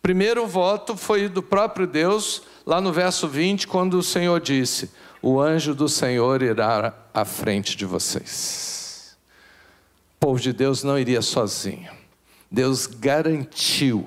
Primeiro 0.02 0.44
voto 0.44 0.96
foi 0.96 1.28
do 1.28 1.40
próprio 1.40 1.86
Deus, 1.86 2.42
lá 2.66 2.80
no 2.80 2.92
verso 2.92 3.28
20, 3.28 3.68
quando 3.68 3.94
o 3.96 4.02
Senhor 4.02 4.40
disse: 4.40 4.90
O 5.22 5.40
anjo 5.40 5.72
do 5.72 5.88
Senhor 5.88 6.42
irá 6.42 6.92
à 7.14 7.24
frente 7.24 7.76
de 7.76 7.84
vocês. 7.84 8.75
Povo 10.26 10.40
de 10.40 10.52
Deus 10.52 10.82
não 10.82 10.98
iria 10.98 11.22
sozinho. 11.22 11.88
Deus 12.50 12.84
garantiu 12.88 14.04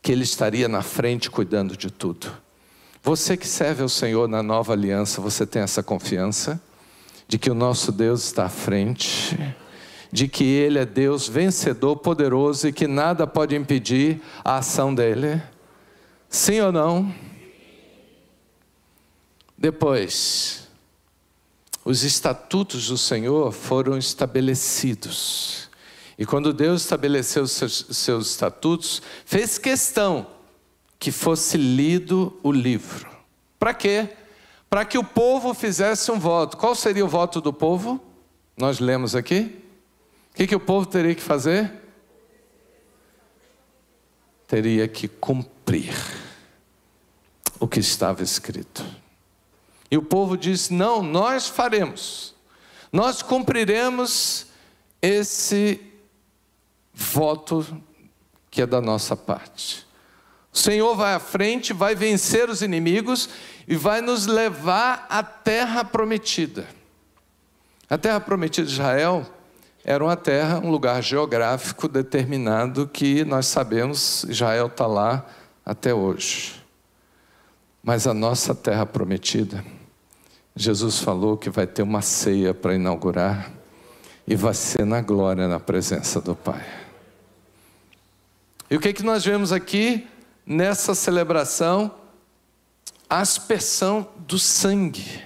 que 0.00 0.10
ele 0.10 0.24
estaria 0.24 0.66
na 0.66 0.80
frente 0.80 1.30
cuidando 1.30 1.76
de 1.76 1.90
tudo. 1.90 2.32
Você 3.02 3.36
que 3.36 3.46
serve 3.46 3.82
ao 3.82 3.88
Senhor 3.90 4.26
na 4.26 4.42
nova 4.42 4.72
aliança, 4.72 5.20
você 5.20 5.44
tem 5.44 5.60
essa 5.60 5.82
confiança 5.82 6.58
de 7.28 7.36
que 7.36 7.50
o 7.50 7.54
nosso 7.54 7.92
Deus 7.92 8.24
está 8.24 8.46
à 8.46 8.48
frente 8.48 9.36
de 10.10 10.26
que 10.26 10.42
Ele 10.42 10.78
é 10.78 10.86
Deus 10.86 11.28
vencedor, 11.28 11.96
poderoso 11.96 12.68
e 12.68 12.72
que 12.72 12.86
nada 12.86 13.26
pode 13.26 13.54
impedir 13.54 14.22
a 14.42 14.56
ação 14.56 14.94
dele? 14.94 15.38
Sim 16.30 16.60
ou 16.60 16.72
não? 16.72 17.14
Depois, 19.58 20.66
os 21.88 22.04
estatutos 22.04 22.88
do 22.88 22.98
Senhor 22.98 23.50
foram 23.50 23.96
estabelecidos. 23.96 25.70
E 26.18 26.26
quando 26.26 26.52
Deus 26.52 26.82
estabeleceu 26.82 27.46
seus, 27.46 27.86
seus 27.90 28.30
estatutos, 28.30 29.00
fez 29.24 29.56
questão 29.56 30.26
que 30.98 31.10
fosse 31.10 31.56
lido 31.56 32.38
o 32.42 32.52
livro. 32.52 33.08
Para 33.58 33.72
quê? 33.72 34.10
Para 34.68 34.84
que 34.84 34.98
o 34.98 35.04
povo 35.04 35.54
fizesse 35.54 36.10
um 36.10 36.18
voto. 36.18 36.58
Qual 36.58 36.74
seria 36.74 37.04
o 37.04 37.08
voto 37.08 37.40
do 37.40 37.52
povo? 37.52 37.98
Nós 38.54 38.80
lemos 38.80 39.14
aqui 39.14 39.64
que, 40.34 40.46
que 40.46 40.54
o 40.54 40.60
povo 40.60 40.84
teria 40.84 41.16
que 41.16 41.22
fazer? 41.22 41.72
Teria 44.46 44.86
que 44.86 45.08
cumprir 45.08 45.96
o 47.58 47.66
que 47.66 47.80
estava 47.80 48.22
escrito. 48.22 48.84
E 49.90 49.96
o 49.96 50.02
povo 50.02 50.36
disse: 50.36 50.72
Não, 50.72 51.02
nós 51.02 51.48
faremos, 51.48 52.34
nós 52.92 53.22
cumpriremos 53.22 54.46
esse 55.00 55.80
voto 56.92 57.66
que 58.50 58.62
é 58.62 58.66
da 58.66 58.80
nossa 58.80 59.16
parte. 59.16 59.86
O 60.52 60.58
Senhor 60.58 60.94
vai 60.96 61.14
à 61.14 61.20
frente, 61.20 61.72
vai 61.72 61.94
vencer 61.94 62.48
os 62.48 62.62
inimigos 62.62 63.28
e 63.66 63.76
vai 63.76 64.00
nos 64.00 64.26
levar 64.26 65.06
à 65.08 65.22
terra 65.22 65.84
prometida. 65.84 66.66
A 67.88 67.96
terra 67.96 68.18
prometida 68.18 68.66
de 68.66 68.72
Israel 68.72 69.26
era 69.84 70.02
uma 70.02 70.16
terra, 70.16 70.58
um 70.58 70.70
lugar 70.70 71.02
geográfico 71.02 71.86
determinado 71.88 72.86
que 72.88 73.24
nós 73.24 73.46
sabemos, 73.46 74.24
Israel 74.24 74.66
está 74.66 74.86
lá 74.86 75.24
até 75.64 75.94
hoje. 75.94 76.62
Mas 77.82 78.06
a 78.06 78.12
nossa 78.12 78.54
terra 78.54 78.84
prometida, 78.84 79.64
Jesus 80.58 80.98
falou 80.98 81.36
que 81.36 81.48
vai 81.48 81.68
ter 81.68 81.82
uma 81.82 82.02
ceia 82.02 82.52
para 82.52 82.74
inaugurar 82.74 83.52
e 84.26 84.34
vai 84.34 84.52
ser 84.52 84.84
na 84.84 85.00
glória, 85.00 85.46
na 85.46 85.60
presença 85.60 86.20
do 86.20 86.34
Pai. 86.34 86.66
E 88.68 88.74
o 88.74 88.80
que, 88.80 88.92
que 88.92 89.04
nós 89.04 89.24
vemos 89.24 89.52
aqui 89.52 90.04
nessa 90.44 90.96
celebração? 90.96 91.94
A 93.08 93.20
aspersão 93.20 94.08
do 94.16 94.36
sangue 94.36 95.22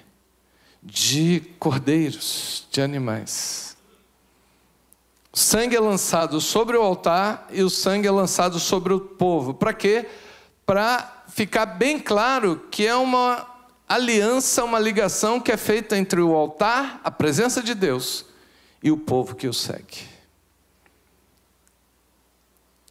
de 0.82 1.42
cordeiros, 1.58 2.66
de 2.70 2.82
animais. 2.82 3.74
O 5.32 5.38
sangue 5.38 5.76
é 5.76 5.80
lançado 5.80 6.42
sobre 6.42 6.76
o 6.76 6.82
altar 6.82 7.48
e 7.50 7.62
o 7.62 7.70
sangue 7.70 8.06
é 8.06 8.10
lançado 8.10 8.60
sobre 8.60 8.92
o 8.92 9.00
povo. 9.00 9.54
Para 9.54 9.72
quê? 9.72 10.06
Para 10.66 11.24
ficar 11.28 11.64
bem 11.64 11.98
claro 11.98 12.66
que 12.70 12.86
é 12.86 12.94
uma 12.94 13.51
aliança, 13.94 14.64
uma 14.64 14.78
ligação 14.78 15.40
que 15.40 15.52
é 15.52 15.56
feita 15.56 15.96
entre 15.96 16.20
o 16.20 16.34
altar, 16.34 17.00
a 17.04 17.10
presença 17.10 17.62
de 17.62 17.74
Deus, 17.74 18.24
e 18.82 18.90
o 18.90 18.96
povo 18.96 19.34
que 19.34 19.46
o 19.46 19.52
segue. 19.52 20.10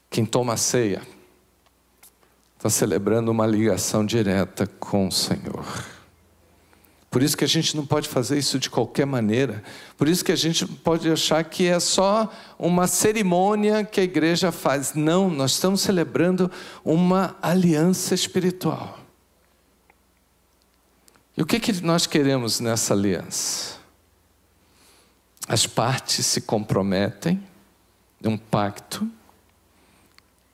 Quem 0.09 0.25
toma 0.25 0.53
a 0.53 0.57
ceia 0.57 1.01
está 2.57 2.69
celebrando 2.69 3.31
uma 3.31 3.47
ligação 3.47 4.05
direta 4.05 4.67
com 4.67 5.07
o 5.07 5.11
Senhor. 5.11 5.65
Por 7.09 7.21
isso 7.21 7.35
que 7.35 7.43
a 7.43 7.47
gente 7.47 7.75
não 7.75 7.85
pode 7.85 8.07
fazer 8.07 8.37
isso 8.37 8.57
de 8.57 8.69
qualquer 8.69 9.05
maneira. 9.05 9.61
Por 9.97 10.07
isso 10.07 10.23
que 10.23 10.31
a 10.31 10.35
gente 10.35 10.65
pode 10.65 11.11
achar 11.11 11.43
que 11.43 11.67
é 11.67 11.77
só 11.79 12.31
uma 12.57 12.87
cerimônia 12.87 13.83
que 13.83 13.99
a 13.99 14.03
igreja 14.03 14.49
faz. 14.49 14.93
Não, 14.93 15.29
nós 15.29 15.51
estamos 15.51 15.81
celebrando 15.81 16.49
uma 16.85 17.35
aliança 17.41 18.15
espiritual. 18.15 19.00
E 21.41 21.43
o 21.43 21.45
que, 21.47 21.59
que 21.59 21.81
nós 21.81 22.05
queremos 22.05 22.59
nessa 22.59 22.93
aliança? 22.93 23.77
As 25.47 25.65
partes 25.65 26.23
se 26.23 26.41
comprometem 26.41 27.43
num 28.21 28.37
pacto 28.37 29.09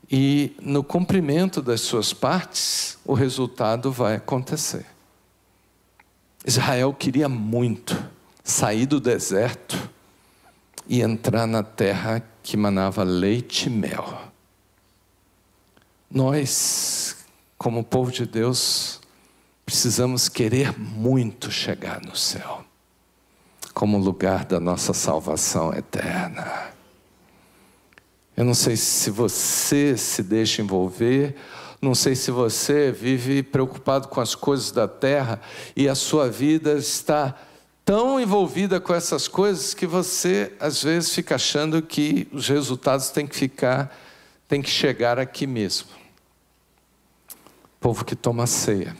e 0.10 0.56
no 0.62 0.86
cumprimento 0.86 1.62
das 1.62 1.82
suas 1.82 2.14
partes, 2.14 2.98
o 3.04 3.14
resultado 3.14 3.92
vai 3.92 4.16
acontecer. 4.16 4.86
Israel 6.46 6.94
queria 6.94 7.28
muito 7.28 8.02
sair 8.42 8.86
do 8.86 9.02
deserto 9.02 9.90
e 10.88 11.02
entrar 11.02 11.46
na 11.46 11.64
terra 11.64 12.26
que 12.42 12.56
manava 12.56 13.04
leite 13.04 13.66
e 13.66 13.70
mel. 13.70 14.32
Nós, 16.10 17.26
como 17.58 17.84
povo 17.84 18.10
de 18.10 18.26
Deus, 18.26 18.97
precisamos 19.68 20.30
querer 20.30 20.80
muito 20.80 21.52
chegar 21.52 22.00
no 22.00 22.16
céu, 22.16 22.64
como 23.74 23.98
lugar 23.98 24.46
da 24.46 24.62
nossa 24.62 24.94
salvação 24.94 25.74
eterna. 25.74 26.72
Eu 28.38 28.46
não 28.46 28.54
sei 28.54 28.78
se 28.78 29.12
você 29.12 29.98
se 29.98 30.24
deixa 30.24 30.62
envolver 30.62 31.36
não 31.80 31.94
sei 31.94 32.16
se 32.16 32.32
você 32.32 32.92
vive 32.92 33.44
preocupado 33.44 34.08
com 34.08 34.20
as 34.20 34.34
coisas 34.34 34.72
da 34.72 34.88
terra 34.88 35.40
e 35.76 35.88
a 35.88 35.94
sua 35.94 36.28
vida 36.28 36.74
está 36.74 37.38
tão 37.86 38.20
envolvida 38.20 38.80
com 38.80 38.96
essas 38.96 39.28
coisas 39.28 39.76
que 39.76 39.86
você 39.86 40.54
às 40.60 40.82
vezes 40.82 41.14
fica 41.14 41.36
achando 41.36 41.80
que 41.80 42.28
os 42.32 42.48
resultados 42.48 43.12
têm 43.12 43.28
que 43.28 43.36
ficar, 43.36 43.96
têm 44.48 44.60
que 44.60 44.72
chegar 44.72 45.20
aqui 45.20 45.46
mesmo. 45.46 45.90
Povo 47.80 48.04
que 48.04 48.16
toma 48.16 48.48
ceia 48.48 48.96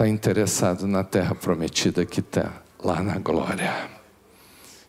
está 0.00 0.08
interessado 0.08 0.86
na 0.86 1.04
terra 1.04 1.34
prometida 1.34 2.06
que 2.06 2.20
está 2.20 2.62
lá 2.82 3.02
na 3.02 3.18
glória. 3.18 3.90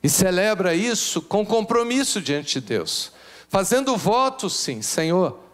E 0.01 0.09
celebra 0.09 0.73
isso 0.73 1.21
com 1.21 1.45
compromisso 1.45 2.21
diante 2.21 2.59
de 2.59 2.67
Deus, 2.67 3.11
fazendo 3.49 3.95
voto, 3.97 4.49
sim, 4.49 4.81
Senhor 4.81 5.51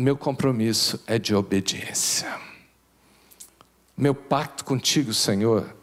meu 0.00 0.16
compromisso 0.16 1.02
é 1.06 1.18
de 1.18 1.34
obediência. 1.34 2.40
Meu 3.94 4.14
pacto 4.14 4.64
contigo, 4.64 5.12
Senhor, 5.12 5.76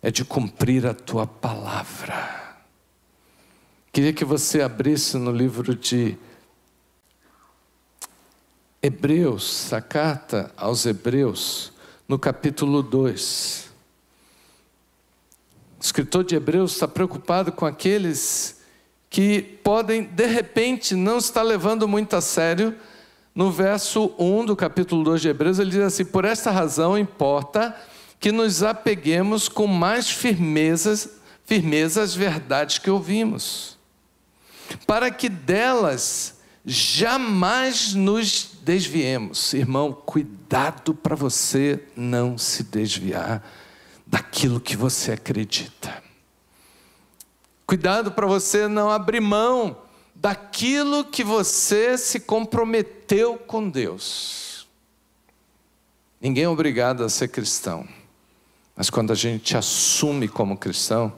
é 0.00 0.10
de 0.10 0.24
cumprir 0.24 0.86
a 0.86 0.94
tua 0.94 1.26
palavra. 1.26 2.56
Queria 3.92 4.12
que 4.12 4.24
você 4.24 4.62
abrisse 4.62 5.18
no 5.18 5.30
livro 5.30 5.74
de 5.74 6.16
Hebreus, 8.84 9.72
a 9.72 9.80
carta 9.80 10.50
aos 10.56 10.84
Hebreus, 10.84 11.70
no 12.08 12.18
capítulo 12.18 12.82
2. 12.82 13.70
O 15.78 15.84
escritor 15.84 16.24
de 16.24 16.34
Hebreus 16.34 16.72
está 16.72 16.88
preocupado 16.88 17.52
com 17.52 17.64
aqueles 17.64 18.60
que 19.08 19.40
podem, 19.40 20.02
de 20.02 20.26
repente, 20.26 20.96
não 20.96 21.18
estar 21.18 21.44
levando 21.44 21.86
muito 21.86 22.16
a 22.16 22.20
sério 22.20 22.74
no 23.32 23.52
verso 23.52 24.12
1 24.18 24.46
do 24.46 24.56
capítulo 24.56 25.04
2 25.04 25.22
de 25.22 25.28
Hebreus, 25.28 25.60
ele 25.60 25.70
diz 25.70 25.80
assim: 25.80 26.04
Por 26.04 26.24
esta 26.24 26.50
razão 26.50 26.98
importa 26.98 27.76
que 28.18 28.32
nos 28.32 28.64
apeguemos 28.64 29.48
com 29.48 29.68
mais 29.68 30.10
firmeza, 30.10 31.08
firmeza 31.44 32.02
às 32.02 32.16
verdades 32.16 32.78
que 32.78 32.90
ouvimos, 32.90 33.78
para 34.88 35.08
que 35.08 35.28
delas 35.28 36.31
jamais 36.64 37.94
nos 37.94 38.50
desviemos. 38.62 39.52
Irmão, 39.52 39.92
cuidado 39.92 40.94
para 40.94 41.16
você 41.16 41.82
não 41.96 42.38
se 42.38 42.62
desviar 42.62 43.42
daquilo 44.06 44.60
que 44.60 44.76
você 44.76 45.12
acredita. 45.12 46.02
Cuidado 47.66 48.12
para 48.12 48.26
você 48.26 48.68
não 48.68 48.90
abrir 48.90 49.20
mão 49.20 49.78
daquilo 50.14 51.04
que 51.04 51.24
você 51.24 51.96
se 51.96 52.20
comprometeu 52.20 53.36
com 53.38 53.68
Deus. 53.68 54.68
Ninguém 56.20 56.44
é 56.44 56.48
obrigado 56.48 57.02
a 57.02 57.08
ser 57.08 57.28
cristão, 57.28 57.88
mas 58.76 58.88
quando 58.88 59.10
a 59.10 59.16
gente 59.16 59.56
assume 59.56 60.28
como 60.28 60.56
cristão, 60.56 61.12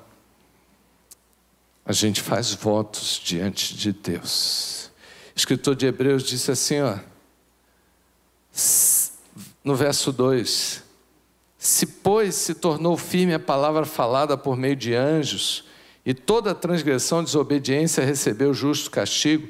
a 1.85 1.93
gente 1.93 2.23
faz 2.23 2.55
votos 2.55 3.21
diante 3.23 3.77
de 3.77 3.93
Deus. 3.93 4.91
Escritor 5.35 5.75
de 5.75 5.87
Hebreus 5.87 6.23
disse 6.23 6.51
assim, 6.51 6.81
ó, 6.81 6.99
no 9.65 9.75
verso 9.75 10.13
2: 10.13 10.83
Se, 11.59 11.87
pois, 11.87 12.35
se 12.35 12.55
tornou 12.55 12.95
firme 12.97 13.35
a 13.35 13.41
palavra 13.41 13.85
falada 13.85 14.37
por 14.37 14.57
meio 14.57 14.77
de 14.77 14.95
anjos, 14.95 15.65
e 16.07 16.15
toda 16.15 16.55
transgressão, 16.55 17.25
desobediência 17.25 18.05
recebeu 18.05 18.55
justo 18.55 18.91
castigo, 18.91 19.49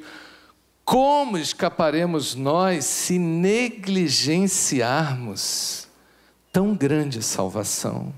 como 0.83 1.37
escaparemos 1.37 2.33
nós 2.33 2.85
se 2.85 3.19
negligenciarmos 3.19 5.87
tão 6.53 6.73
grande 6.73 7.21
salvação, 7.21 8.13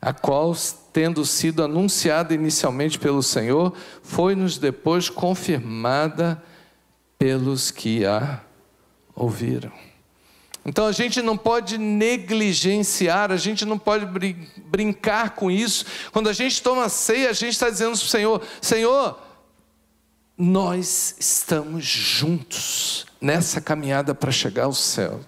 a 0.00 0.12
qual, 0.12 0.56
tendo 0.92 1.24
sido 1.24 1.62
anunciada 1.62 2.32
inicialmente 2.32 2.98
pelo 2.98 3.22
Senhor, 3.22 3.72
foi-nos 4.02 4.58
depois 4.58 5.10
confirmada 5.10 6.42
pelos 7.18 7.70
que 7.70 8.04
a 8.04 8.40
ouviram? 9.14 9.72
Então 10.66 10.84
a 10.86 10.92
gente 10.92 11.22
não 11.22 11.36
pode 11.36 11.78
negligenciar, 11.78 13.30
a 13.30 13.36
gente 13.36 13.64
não 13.64 13.78
pode 13.78 14.04
brin 14.04 14.48
brincar 14.66 15.30
com 15.30 15.48
isso. 15.48 15.86
Quando 16.12 16.28
a 16.28 16.32
gente 16.32 16.60
toma 16.60 16.88
ceia, 16.88 17.30
a 17.30 17.32
gente 17.32 17.52
está 17.52 17.70
dizendo 17.70 17.96
para 17.96 18.04
o 18.04 18.08
Senhor: 18.08 18.42
Senhor, 18.60 19.18
nós 20.36 21.14
estamos 21.20 21.84
juntos 21.84 23.06
nessa 23.20 23.60
caminhada 23.60 24.12
para 24.12 24.32
chegar 24.32 24.64
ao 24.64 24.72
céu. 24.72 25.20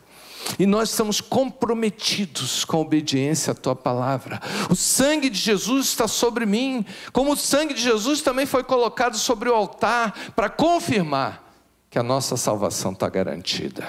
E 0.58 0.66
nós 0.66 0.90
estamos 0.90 1.20
comprometidos 1.20 2.64
com 2.64 2.78
a 2.78 2.80
obediência 2.80 3.52
à 3.52 3.54
tua 3.54 3.76
palavra. 3.76 4.40
O 4.68 4.74
sangue 4.74 5.30
de 5.30 5.38
Jesus 5.38 5.86
está 5.86 6.08
sobre 6.08 6.46
mim, 6.46 6.84
como 7.12 7.32
o 7.32 7.36
sangue 7.36 7.74
de 7.74 7.82
Jesus 7.82 8.22
também 8.22 8.46
foi 8.46 8.64
colocado 8.64 9.16
sobre 9.16 9.48
o 9.48 9.54
altar 9.54 10.32
para 10.34 10.48
confirmar 10.48 11.47
que 11.90 11.98
a 11.98 12.02
nossa 12.02 12.36
salvação 12.36 12.92
está 12.92 13.08
garantida. 13.08 13.86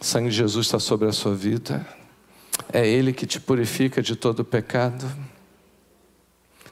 O 0.00 0.04
sangue 0.04 0.30
de 0.30 0.36
Jesus 0.36 0.66
está 0.66 0.78
sobre 0.78 1.08
a 1.08 1.12
sua 1.12 1.34
vida. 1.34 1.86
É 2.72 2.86
Ele 2.86 3.12
que 3.12 3.26
te 3.26 3.40
purifica 3.40 4.00
de 4.02 4.16
todo 4.16 4.44
pecado. 4.44 5.10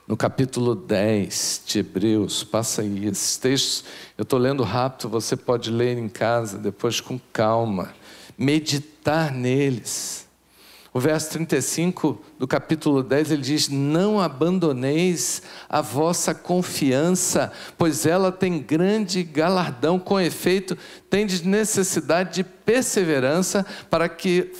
no 0.07 0.15
capítulo 0.15 0.73
10 0.73 1.63
de 1.65 1.79
Hebreus, 1.79 2.41
passa 2.41 2.81
aí 2.81 3.07
esses 3.07 3.35
textos, 3.35 3.83
eu 4.17 4.23
estou 4.23 4.39
lendo 4.39 4.63
rápido, 4.63 5.09
você 5.09 5.35
pode 5.35 5.69
ler 5.69 5.97
em 5.97 6.07
casa, 6.07 6.57
depois 6.57 7.01
com 7.01 7.19
calma, 7.33 7.93
meditar 8.37 9.33
neles. 9.33 10.26
O 10.93 10.99
verso 10.99 11.31
35 11.31 12.21
do 12.39 12.47
capítulo 12.47 13.03
10 13.03 13.31
ele 13.31 13.41
diz: 13.41 13.69
Não 13.69 14.19
abandoneis 14.19 15.41
a 15.69 15.81
vossa 15.81 16.33
confiança, 16.33 17.51
pois 17.77 18.05
ela 18.05 18.31
tem 18.31 18.59
grande 18.59 19.21
galardão, 19.23 19.99
com 19.99 20.19
efeito, 20.19 20.77
tendes 21.09 21.41
necessidade 21.41 22.35
de 22.35 22.43
perseverança, 22.43 23.65
para 23.89 24.07
que, 24.07 24.51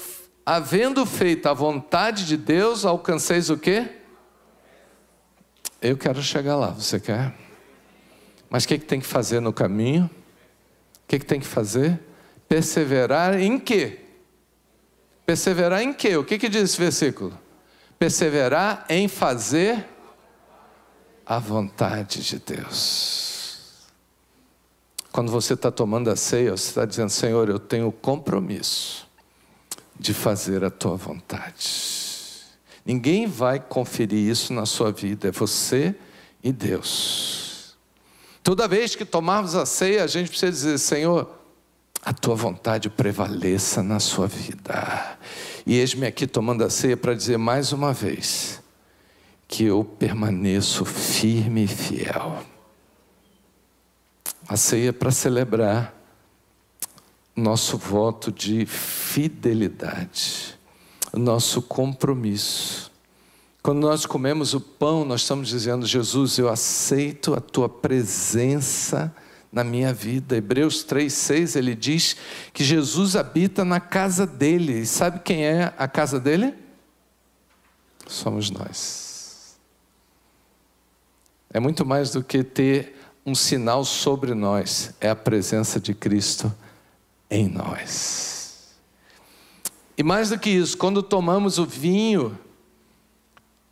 havendo 0.45 1.05
feito 1.05 1.47
a 1.47 1.53
vontade 1.53 2.25
de 2.25 2.37
Deus, 2.37 2.85
alcanceis 2.85 3.49
o 3.49 3.57
quê? 3.57 3.89
Eu 5.81 5.97
quero 5.97 6.21
chegar 6.21 6.55
lá, 6.55 6.69
você 6.69 6.99
quer? 6.99 7.33
Mas 8.49 8.63
o 8.63 8.67
que, 8.67 8.77
que 8.77 8.85
tem 8.85 8.99
que 8.99 9.05
fazer 9.05 9.39
no 9.39 9.53
caminho? 9.53 10.05
O 10.05 11.07
que, 11.07 11.19
que 11.19 11.25
tem 11.25 11.39
que 11.39 11.47
fazer? 11.47 11.99
Perseverar 12.49 13.39
em 13.39 13.59
quê? 13.59 14.06
Perseverar 15.27 15.81
em 15.81 15.91
quê? 15.91 16.15
O 16.15 16.23
que, 16.23 16.37
que 16.37 16.47
diz 16.47 16.63
esse 16.63 16.79
versículo? 16.79 17.37
Perseverar 17.99 18.85
em 18.87 19.09
fazer 19.09 19.85
a 21.25 21.37
vontade 21.37 22.23
de 22.23 22.39
Deus. 22.39 23.89
Quando 25.11 25.29
você 25.29 25.53
está 25.53 25.69
tomando 25.69 26.09
a 26.09 26.15
ceia, 26.15 26.51
você 26.51 26.69
está 26.69 26.85
dizendo, 26.85 27.09
Senhor, 27.09 27.49
eu 27.49 27.59
tenho 27.59 27.89
o 27.89 27.91
compromisso 27.91 29.05
de 29.99 30.13
fazer 30.13 30.63
a 30.63 30.69
tua 30.69 30.95
vontade. 30.95 32.45
Ninguém 32.85 33.27
vai 33.27 33.59
conferir 33.59 34.29
isso 34.29 34.53
na 34.53 34.65
sua 34.65 34.93
vida, 34.93 35.27
é 35.27 35.31
você 35.31 35.93
e 36.41 36.53
Deus. 36.53 37.75
Toda 38.41 38.65
vez 38.65 38.95
que 38.95 39.03
tomarmos 39.03 39.55
a 39.55 39.65
ceia, 39.65 40.05
a 40.05 40.07
gente 40.07 40.29
precisa 40.29 40.51
dizer: 40.53 40.77
Senhor, 40.77 41.36
a 42.07 42.13
tua 42.13 42.35
vontade 42.35 42.89
prevaleça 42.89 43.83
na 43.83 43.99
sua 43.99 44.27
vida. 44.27 45.17
E 45.65 45.75
eis-me 45.75 46.07
aqui 46.07 46.25
tomando 46.25 46.63
a 46.63 46.69
ceia 46.69 46.95
para 46.95 47.13
dizer 47.13 47.37
mais 47.37 47.73
uma 47.73 47.91
vez 47.91 48.63
que 49.45 49.65
eu 49.65 49.83
permaneço 49.83 50.85
firme 50.85 51.65
e 51.65 51.67
fiel. 51.67 52.41
A 54.47 54.55
ceia 54.55 54.87
é 54.87 54.93
para 54.93 55.11
celebrar 55.11 55.93
nosso 57.35 57.77
voto 57.77 58.31
de 58.31 58.65
fidelidade 58.65 60.57
nosso 61.13 61.61
compromisso. 61.61 62.89
Quando 63.61 63.81
nós 63.81 64.05
comemos 64.05 64.53
o 64.53 64.61
pão, 64.61 65.03
nós 65.03 65.21
estamos 65.21 65.49
dizendo: 65.49 65.85
Jesus, 65.85 66.37
eu 66.37 66.47
aceito 66.47 67.33
a 67.33 67.41
tua 67.41 67.67
presença 67.67 69.13
na 69.51 69.63
minha 69.63 69.93
vida. 69.93 70.35
Hebreus 70.35 70.85
3,6 70.85 71.55
ele 71.55 71.75
diz 71.75 72.15
que 72.53 72.63
Jesus 72.63 73.15
habita 73.15 73.63
na 73.63 73.79
casa 73.79 74.25
dele. 74.25 74.79
E 74.79 74.85
sabe 74.85 75.19
quem 75.19 75.45
é 75.45 75.73
a 75.77 75.87
casa 75.87 76.19
dele? 76.19 76.53
Somos 78.07 78.49
nós. 78.49 79.57
É 81.49 81.59
muito 81.59 81.85
mais 81.85 82.11
do 82.11 82.23
que 82.23 82.43
ter 82.43 82.95
um 83.25 83.35
sinal 83.35 83.83
sobre 83.83 84.33
nós, 84.33 84.93
é 85.01 85.09
a 85.09 85.15
presença 85.15 85.81
de 85.81 85.93
Cristo 85.93 86.53
em 87.29 87.49
nós. 87.49 88.75
E 89.97 90.03
mais 90.03 90.29
do 90.29 90.39
que 90.39 90.49
isso, 90.49 90.77
quando 90.77 91.03
tomamos 91.03 91.57
o 91.57 91.65
vinho, 91.65 92.37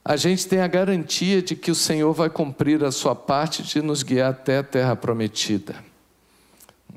a 0.08 0.16
gente 0.16 0.48
tem 0.48 0.62
a 0.62 0.68
garantia 0.68 1.42
de 1.42 1.56
que 1.56 1.72
o 1.72 1.76
Senhor 1.76 2.14
vai 2.14 2.30
cumprir 2.30 2.84
a 2.84 2.92
sua 2.92 3.16
parte 3.16 3.64
de 3.64 3.82
nos 3.82 4.04
guiar 4.04 4.30
até 4.30 4.60
a 4.60 4.64
terra 4.64 4.96
prometida. 4.96 5.76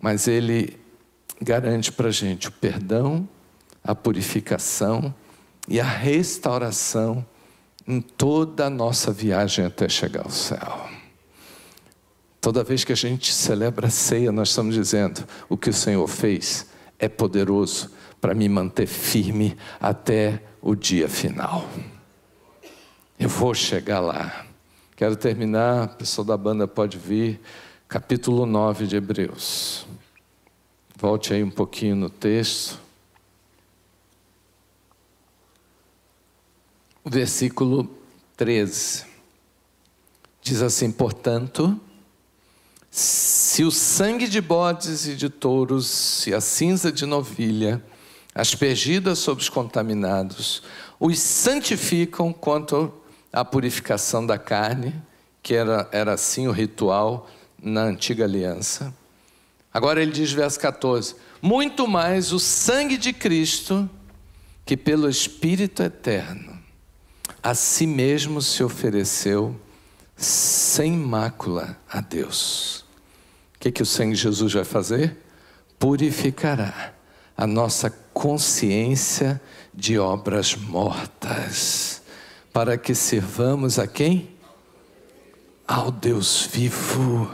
Mas 0.03 0.29
Ele 0.29 0.79
garante 1.41 1.91
para 1.91 2.09
a 2.09 2.13
gente 2.13 2.49
o 2.49 2.53
perdão, 2.53 3.27
a 3.83 3.95
purificação 3.95 5.15
e 5.67 5.81
a 5.81 5.85
restauração 5.85 7.25
em 7.87 8.03
toda 8.03 8.67
a 8.67 8.71
nossa 8.71 9.11
viagem 9.11 9.65
até 9.65 9.89
chegar 9.89 10.25
ao 10.25 10.31
céu. 10.31 10.87
Toda 12.43 12.63
vez 12.63 12.85
que 12.85 12.93
a 12.93 12.97
gente 12.97 13.33
celebra 13.33 13.87
a 13.87 13.91
ceia, 13.91 14.31
nós 14.31 14.51
estamos 14.51 14.75
dizendo: 14.75 15.27
o 15.49 15.57
que 15.57 15.71
o 15.71 15.75
Senhor 15.75 16.07
fez 16.07 16.67
é 16.99 17.09
poderoso 17.09 17.91
para 18.21 18.35
me 18.35 18.51
manter 18.51 18.87
firme 18.87 19.57
até 19.81 20.43
o 20.61 20.75
dia 20.75 21.09
final. 21.09 21.67
Vou 23.39 23.55
chegar 23.55 24.01
lá. 24.01 24.45
Quero 24.97 25.15
terminar, 25.15 25.95
pessoal 25.95 26.25
da 26.25 26.37
banda 26.37 26.67
pode 26.67 26.99
vir, 26.99 27.41
capítulo 27.89 28.45
9 28.45 28.89
de 28.89 28.97
Hebreus. 28.97 29.87
Volte 30.97 31.33
aí 31.33 31.45
um 31.45 31.51
pouquinho 31.51 31.95
no 31.95 32.11
texto. 32.11 32.81
Versículo 37.05 37.89
13 38.37 39.07
diz 40.43 40.61
assim: 40.61 40.91
Portanto, 40.91 41.81
se 42.91 43.63
o 43.63 43.71
sangue 43.71 44.27
de 44.27 44.41
bodes 44.41 45.07
e 45.07 45.15
de 45.15 45.31
touros 45.31 46.27
e 46.27 46.35
a 46.35 46.41
cinza 46.41 46.91
de 46.91 47.07
novilha 47.07 47.81
aspergidas 48.35 49.21
sobre 49.21 49.43
os 49.43 49.49
contaminados, 49.49 50.61
os 50.99 51.21
santificam 51.21 52.33
quanto 52.33 52.93
à 53.33 53.45
purificação 53.45 54.25
da 54.25 54.39
carne, 54.39 54.95
que 55.43 55.55
era, 55.55 55.89
era 55.93 56.13
assim 56.13 56.47
o 56.47 56.53
ritual 56.53 57.29
na 57.63 57.83
antiga 57.83 58.25
aliança. 58.25 58.95
Agora 59.73 60.03
ele 60.03 60.13
diz, 60.13 60.33
verso 60.33 60.59
14: 60.61 61.15
Muito 61.41 61.87
mais 61.87 62.33
o 62.33 62.39
sangue 62.39 62.97
de 62.97 63.13
Cristo, 63.13 63.89
que 64.65 64.77
pelo 64.77 65.09
Espírito 65.09 65.83
eterno, 65.83 66.59
a 67.43 67.55
si 67.55 67.87
mesmo 67.87 68.43
se 68.43 68.63
ofereceu 68.63 69.59
sem 70.17 70.93
mácula 70.93 71.79
a 71.89 72.01
Deus. 72.01 72.85
O 73.55 73.61
que, 73.61 73.71
que 73.71 73.83
o 73.83 73.87
sangue 73.87 74.15
de 74.15 74.23
Jesus 74.23 74.53
vai 74.53 74.65
fazer? 74.65 75.17
Purificará 75.79 76.93
a 77.37 77.47
nossa 77.47 77.89
consciência 78.13 79.41
de 79.73 79.97
obras 79.99 80.57
mortas, 80.57 81.98
para 82.59 82.77
que 82.77 82.93
servamos 82.93 83.79
a 83.79 83.87
quem? 83.87 84.31
Ao 85.65 85.93
Deus 85.93 86.45
vivo. 86.53 87.31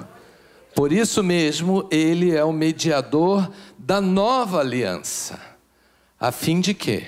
Por 0.75 0.93
isso 0.93 1.23
mesmo, 1.23 1.89
ele 1.91 2.37
é 2.37 2.45
o 2.45 2.53
mediador 2.53 3.51
da 3.79 4.03
nova 4.03 4.61
aliança, 4.61 5.41
a 6.21 6.31
fim 6.31 6.61
de 6.61 6.75
que, 6.75 7.07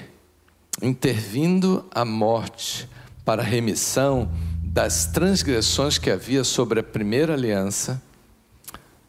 intervindo 0.80 1.84
a 1.90 2.06
morte 2.06 2.88
para 3.22 3.42
a 3.42 3.44
remissão 3.44 4.32
das 4.62 5.04
transgressões 5.04 5.98
que 5.98 6.10
havia 6.10 6.42
sobre 6.42 6.80
a 6.80 6.82
primeira 6.82 7.34
aliança, 7.34 8.02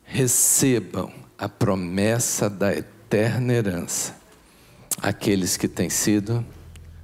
recebam 0.04 1.14
a 1.38 1.48
promessa 1.48 2.50
da 2.50 2.76
eterna 2.76 3.54
herança 3.54 4.18
aqueles 5.02 5.56
que 5.56 5.70
têm 5.70 5.90
sido 5.90 6.46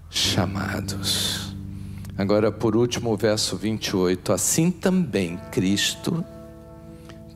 chamados. 0.10 1.53
Agora, 2.18 2.52
por 2.52 2.76
último, 2.76 3.12
o 3.12 3.18
verso 3.18 3.58
28. 3.58 4.32
Assim 4.32 4.72
também 4.72 5.38
Cristo, 5.52 6.24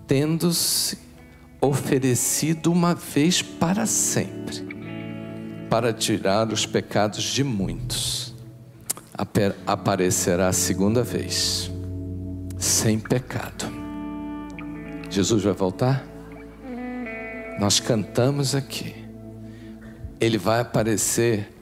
tendo-se 0.05 0.99
oferecido 1.59 2.71
uma 2.71 2.93
vez 2.93 3.41
para 3.41 3.85
sempre, 3.85 4.67
para 5.69 5.91
tirar 5.91 6.51
os 6.53 6.65
pecados 6.65 7.23
de 7.23 7.43
muitos, 7.43 8.35
aparecerá 9.65 10.49
a 10.49 10.53
segunda 10.53 11.01
vez, 11.03 11.71
sem 12.57 12.99
pecado. 12.99 13.65
Jesus 15.09 15.43
vai 15.43 15.53
voltar? 15.53 16.05
Nós 17.59 17.79
cantamos 17.79 18.53
aqui 18.53 19.07
ele 20.19 20.37
vai 20.37 20.59
aparecer 20.59 21.53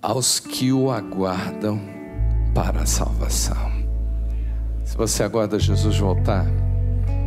aos 0.00 0.38
que 0.38 0.72
o 0.72 0.90
aguardam 0.90 1.80
para 2.56 2.80
a 2.80 2.86
salvação. 2.86 3.70
Se 4.82 4.96
você 4.96 5.22
aguarda 5.22 5.58
Jesus 5.58 5.98
voltar 5.98 6.46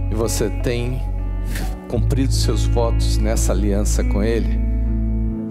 e 0.10 0.16
você 0.16 0.50
tem 0.64 1.00
cumprido 1.88 2.34
seus 2.34 2.66
votos 2.66 3.20
nessa 3.20 3.54
aliança 3.54 4.04
com 4.04 4.24
Ele, 4.24 4.60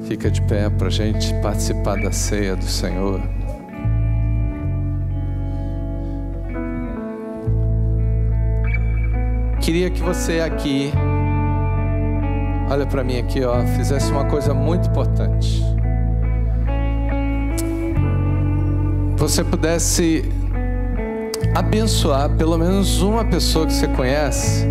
fica 0.03 0.29
de 0.33 0.43
pé 0.43 0.69
para 0.69 0.89
a 0.89 0.91
gente 0.91 1.33
participar 1.41 1.95
da 2.03 2.11
ceia 2.11 2.57
do 2.57 2.65
Senhor. 2.65 3.21
Queria 9.61 9.91
que 9.91 10.03
você 10.03 10.41
aqui 10.41 10.91
olha 12.69 12.85
para 12.85 13.05
mim 13.05 13.19
aqui, 13.19 13.45
ó, 13.45 13.65
fizesse 13.77 14.11
uma 14.11 14.25
coisa 14.25 14.53
muito 14.53 14.89
importante. 14.89 15.78
Você 19.19 19.43
pudesse 19.43 20.25
abençoar 21.53 22.31
pelo 22.31 22.57
menos 22.57 23.03
uma 23.03 23.25
pessoa 23.25 23.67
que 23.67 23.73
você 23.73 23.89
conhece, 23.89 24.65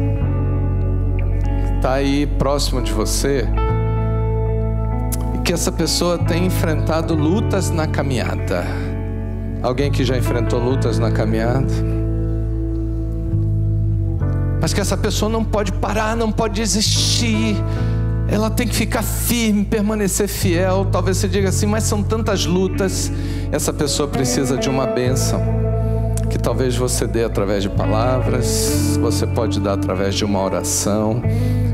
que 1.67 1.75
está 1.75 1.93
aí 1.95 2.25
próximo 2.25 2.81
de 2.81 2.93
você, 2.93 3.45
e 5.36 5.39
que 5.39 5.51
essa 5.51 5.69
pessoa 5.69 6.17
tem 6.17 6.45
enfrentado 6.45 7.13
lutas 7.13 7.69
na 7.69 7.88
caminhada. 7.88 8.65
Alguém 9.62 9.91
que 9.91 10.05
já 10.05 10.17
enfrentou 10.17 10.60
lutas 10.60 10.97
na 10.97 11.12
caminhada? 11.12 11.67
Mas 14.62 14.73
que 14.73 14.79
essa 14.79 14.95
pessoa 14.95 15.29
não 15.29 15.43
pode 15.43 15.73
parar, 15.73 16.15
não 16.15 16.31
pode 16.31 16.55
desistir. 16.55 17.57
Ela 18.29 18.49
tem 18.49 18.67
que 18.67 18.75
ficar 18.75 19.03
firme, 19.03 19.63
permanecer 19.63 20.27
fiel. 20.27 20.87
Talvez 20.91 21.17
você 21.17 21.27
diga 21.27 21.49
assim, 21.49 21.65
mas 21.65 21.83
são 21.83 22.03
tantas 22.03 22.45
lutas. 22.45 23.11
Essa 23.51 23.71
pessoa 23.71 24.07
precisa 24.07 24.57
de 24.57 24.69
uma 24.69 24.85
bênção 24.85 25.41
que 26.29 26.37
talvez 26.37 26.75
você 26.75 27.07
dê 27.07 27.23
através 27.23 27.63
de 27.63 27.69
palavras, 27.69 28.97
você 28.99 29.25
pode 29.25 29.59
dar 29.59 29.73
através 29.73 30.13
de 30.13 30.25
uma 30.25 30.43
oração. 30.43 31.21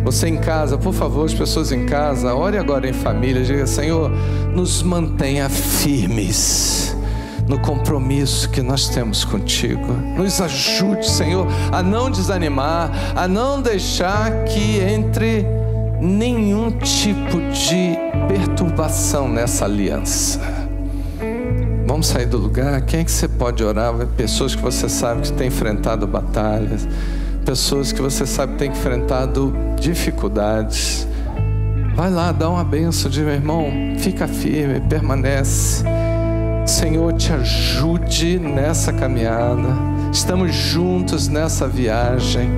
Você 0.03 0.27
em 0.27 0.37
casa, 0.37 0.77
por 0.77 0.93
favor, 0.93 1.25
as 1.25 1.33
pessoas 1.33 1.71
em 1.71 1.85
casa, 1.85 2.35
ore 2.35 2.57
agora 2.57 2.87
em 2.87 2.93
família, 2.93 3.43
diga: 3.43 3.65
Senhor, 3.65 4.11
nos 4.53 4.83
mantenha 4.83 5.49
firmes 5.49 6.95
no 7.47 7.59
compromisso 7.59 8.49
que 8.49 8.61
nós 8.61 8.89
temos 8.89 9.25
contigo. 9.25 9.93
Nos 10.15 10.39
ajude, 10.39 11.09
Senhor, 11.09 11.47
a 11.71 11.81
não 11.81 12.09
desanimar, 12.09 12.91
a 13.15 13.27
não 13.27 13.61
deixar 13.61 14.43
que 14.45 14.79
entre 14.79 15.45
nenhum 16.03 16.69
tipo 16.71 17.39
de 17.53 17.97
perturbação 18.27 19.29
nessa 19.29 19.63
aliança. 19.63 20.39
Vamos 21.87 22.07
sair 22.07 22.25
do 22.25 22.37
lugar. 22.37 22.81
Quem 22.81 22.99
é 22.99 23.03
que 23.03 23.11
você 23.11 23.27
pode 23.27 23.63
orar? 23.63 23.93
Pessoas 24.17 24.53
que 24.53 24.61
você 24.61 24.89
sabe 24.89 25.21
que 25.21 25.31
têm 25.31 25.47
enfrentado 25.47 26.05
batalhas, 26.05 26.87
pessoas 27.45 27.93
que 27.93 28.01
você 28.01 28.25
sabe 28.25 28.53
que 28.53 28.59
têm 28.59 28.71
enfrentado 28.71 29.53
dificuldades. 29.79 31.07
Vai 31.95 32.09
lá, 32.09 32.31
dá 32.31 32.49
uma 32.49 32.63
benção, 32.63 33.09
de 33.09 33.21
meu 33.21 33.33
irmão, 33.33 33.71
fica 33.97 34.27
firme, 34.27 34.81
permanece. 34.81 35.83
Senhor, 36.65 37.13
te 37.13 37.31
ajude 37.31 38.39
nessa 38.39 38.91
caminhada. 38.91 39.69
Estamos 40.11 40.53
juntos 40.53 41.27
nessa 41.27 41.67
viagem. 41.67 42.49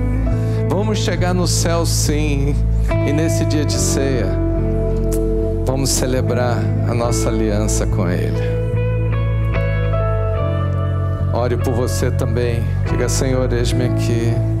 Vamos 0.68 0.98
chegar 0.98 1.34
no 1.34 1.46
céu, 1.46 1.84
sim. 1.84 2.54
E 3.06 3.12
nesse 3.12 3.44
dia 3.44 3.64
de 3.64 3.74
ceia, 3.74 4.26
vamos 5.64 5.90
celebrar 5.90 6.58
a 6.88 6.94
nossa 6.94 7.28
aliança 7.28 7.86
com 7.86 8.08
Ele. 8.08 8.56
Ore 11.32 11.56
por 11.56 11.74
você 11.74 12.10
também. 12.10 12.64
Diga, 12.90 13.08
Senhor, 13.08 13.52
eis-me 13.52 13.84
aqui. 13.84 14.55